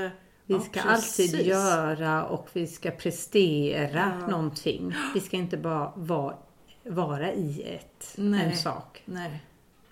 Vi 0.46 0.54
ja, 0.54 0.60
ska 0.60 0.80
precis. 0.80 1.34
alltid 1.34 1.46
göra 1.46 2.24
och 2.26 2.48
vi 2.52 2.66
ska 2.66 2.90
prestera 2.90 4.18
Ja. 4.20 4.26
någonting. 4.26 4.94
Vi 5.14 5.20
ska 5.20 5.36
inte 5.36 5.56
bara 5.56 5.92
vara, 5.96 6.36
vara 6.84 7.32
i 7.32 7.62
ett, 7.62 8.14
Nej. 8.16 8.44
en 8.44 8.56
sak. 8.56 9.02
Nej, 9.04 9.42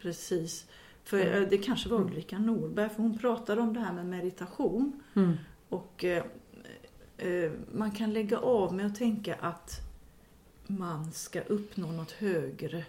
precis. 0.01 0.67
För 1.05 1.41
eh, 1.41 1.49
det 1.49 1.59
kanske 1.59 1.89
var 1.89 2.01
Ulrika 2.01 2.39
Norberg, 2.39 2.89
för 2.89 3.03
hon 3.03 3.19
pratade 3.19 3.61
om 3.61 3.75
det 3.75 3.81
här 3.81 3.93
med 3.93 4.07
meditation. 4.07 5.03
Mm. 5.15 5.37
Och 5.69 6.05
eh, 6.05 6.25
eh, 7.17 7.53
man 7.73 7.91
kan 7.91 8.13
lägga 8.13 8.39
av 8.39 8.75
med 8.75 8.87
att 8.87 8.97
tänka 8.97 9.35
att 9.35 9.81
man 10.67 11.13
ska 11.13 11.41
uppnå 11.41 11.93
något 11.93 12.13
högre 12.13 12.85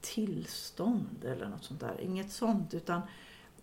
tillstånd 0.00 1.24
eller 1.24 1.48
något 1.48 1.64
sånt 1.64 1.80
där. 1.80 2.00
Inget 2.00 2.32
sånt 2.32 2.74
utan 2.74 3.02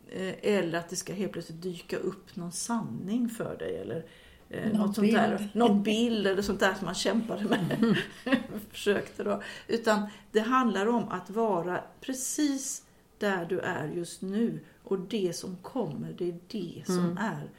eh, 0.10 0.36
eller 0.42 0.80
att 0.80 0.90
det 0.90 0.96
ska 0.96 1.14
helt 1.14 1.32
plötsligt 1.32 1.62
dyka 1.62 1.98
upp 1.98 2.36
någon 2.36 2.52
sanning 2.52 3.30
för 3.30 3.58
dig 3.58 3.78
eller 3.78 4.06
eh, 4.50 4.68
Någon 4.72 4.78
något 4.78 4.96
sånt 4.96 5.12
där. 5.12 5.38
bild. 5.38 5.50
Någon 5.56 5.84
bild 5.84 6.28
eller 6.28 6.42
sånt 6.42 6.60
där 6.60 6.74
som 6.74 6.86
man 6.86 6.96
kämpade 6.96 7.44
med. 7.46 7.98
Försökte 8.72 9.24
då. 9.24 9.42
Utan 9.68 10.08
det 10.32 10.40
handlar 10.40 10.88
om 10.88 11.10
att 11.10 11.30
vara 11.30 11.82
precis 12.02 12.84
där 13.18 13.46
du 13.46 13.60
är 13.60 13.88
just 13.88 14.22
nu 14.22 14.60
och 14.84 15.00
det 15.00 15.36
som 15.36 15.56
kommer 15.62 16.14
det 16.18 16.30
är 16.30 16.40
det 16.48 16.84
som 16.86 17.18
är 17.18 17.50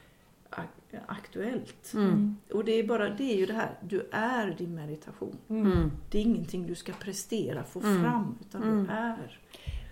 ak- 0.50 1.00
aktuellt. 1.06 1.92
Och 2.52 2.64
det 2.64 2.72
är 2.72 2.86
bara 2.86 3.08
det 3.10 3.32
är 3.32 3.36
ju 3.36 3.46
det 3.46 3.52
här, 3.52 3.70
du 3.80 4.08
är 4.12 4.54
din 4.58 4.74
meditation. 4.74 5.36
Mm. 5.48 5.90
Det 6.10 6.18
är 6.18 6.22
ingenting 6.22 6.66
du 6.66 6.74
ska 6.74 6.92
prestera, 6.92 7.64
få 7.64 7.80
fram, 7.80 8.38
utan 8.48 8.60
du 8.86 8.92
är. 8.92 9.38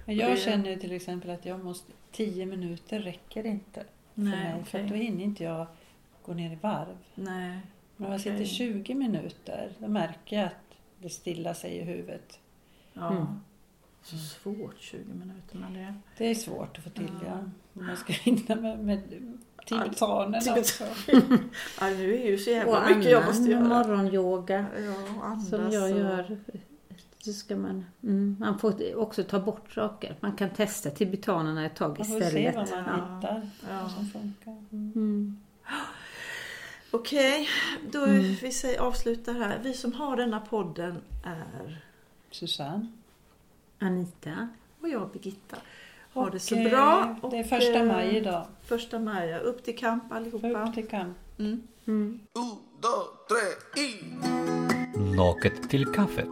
Men 0.04 0.16
jag 0.16 0.30
det- 0.30 0.36
känner 0.36 0.76
till 0.76 0.92
exempel 0.92 1.30
att 1.30 1.46
jag 1.46 1.64
måste, 1.64 1.92
tio 2.12 2.46
minuter 2.46 2.98
räcker 3.00 3.46
inte 3.46 3.80
för 4.14 4.20
Nej, 4.22 4.54
mig. 4.54 4.64
För 4.64 4.78
att 4.80 4.88
då 4.88 4.94
hinner 4.94 5.24
inte 5.24 5.44
jag 5.44 5.66
gå 6.26 6.34
ner 6.34 6.52
i 6.52 6.58
varv. 6.60 6.96
Nej. 7.14 7.60
Men 7.96 8.06
om 8.06 8.12
jag 8.12 8.20
sitter 8.20 8.36
Okej. 8.36 8.46
20 8.46 8.94
minuter, 8.94 9.72
då 9.78 9.88
märker 9.88 10.36
jag 10.36 10.46
att 10.46 10.52
det 11.02 11.08
stillar 11.08 11.54
sig 11.54 11.70
i 11.76 11.82
huvudet. 11.84 12.38
Ja. 12.92 13.10
Mm. 13.10 13.26
Så 14.02 14.16
svårt 14.16 14.78
20 14.78 14.98
minuter 15.14 15.58
men 15.58 15.74
det... 15.74 15.94
Det 16.18 16.26
är 16.30 16.34
svårt 16.34 16.78
att 16.78 16.84
få 16.84 16.90
till, 16.90 17.10
Ja. 17.24 17.26
ja. 17.30 17.38
Om 17.80 17.86
man 17.86 17.96
ska 17.96 18.12
hinna 18.12 18.54
med, 18.56 18.78
med 18.78 19.00
tibetanerna 19.66 20.38
Tibet- 20.40 20.58
också. 20.58 20.84
Ja, 21.80 21.86
nu 21.86 22.14
är 22.14 22.26
ju 22.30 22.38
så 22.38 22.50
Och 22.50 22.56
jävla 22.56 22.88
mycket 22.88 23.12
jag 23.12 23.26
måste 23.26 23.50
göra. 23.50 23.64
morgonyoga 23.64 24.66
Ja, 24.78 25.22
andas 25.24 25.48
som 25.48 25.70
jag 25.72 25.82
och- 25.92 25.98
gör. 25.98 26.38
Så 27.18 27.32
ska 27.32 27.56
man, 27.56 27.84
mm, 28.02 28.36
man 28.40 28.58
får 28.58 28.94
också 28.96 29.24
ta 29.24 29.40
bort 29.40 29.72
saker. 29.72 30.16
Man 30.20 30.32
kan 30.36 30.50
testa 30.50 30.90
tibetanerna 30.90 31.66
ett 31.66 31.74
tag 31.76 31.98
Man 31.98 32.06
får 32.06 32.20
se 32.20 32.26
istället. 32.26 32.54
vad 32.56 32.84
man 32.84 32.84
Ja. 32.98 33.16
hittar. 33.16 33.50
Ja. 33.70 33.82
Vad 33.82 33.90
som 33.90 34.06
funkar. 34.06 34.50
Mm. 34.72 34.92
Mm. 34.96 35.40
Okej, 36.90 37.48
då 37.92 38.04
Mm. 38.04 38.34
vi 38.42 38.52
säger, 38.52 38.80
avslutar 38.80 39.32
här. 39.34 39.58
Vi 39.62 39.74
som 39.74 39.92
har 39.92 40.16
denna 40.16 40.40
podden 40.40 41.00
är 41.24 41.82
Susanne. 42.30 42.86
Anita. 43.78 44.48
och 44.80 44.88
jag 44.88 45.10
Birgitta. 45.12 45.56
Ha 46.12 46.30
det 46.30 46.40
så 46.40 46.56
Och, 46.58 46.64
bra. 46.70 47.16
eh, 47.22 47.30
Det 47.30 47.36
är 47.36 47.42
och, 47.42 47.48
första 47.48 47.78
eh, 47.78 47.84
maj 47.86 48.16
idag. 48.16 48.46
Första 48.64 48.98
maj, 48.98 49.28
ja. 49.28 49.38
upp 49.38 49.64
till 49.64 49.78
kamp 49.78 50.12
allihopa. 50.12 50.68
Upp 50.68 50.74
till 50.74 50.88
kamp. 50.88 51.16
Mm. 51.38 51.62
Mm. 51.86 52.20
Un, 52.32 52.56
dos, 52.80 53.08
tres 53.28 53.84
y... 53.84 54.04
Loket 55.16 55.70
till 55.70 55.86
kaffet. 55.86 56.28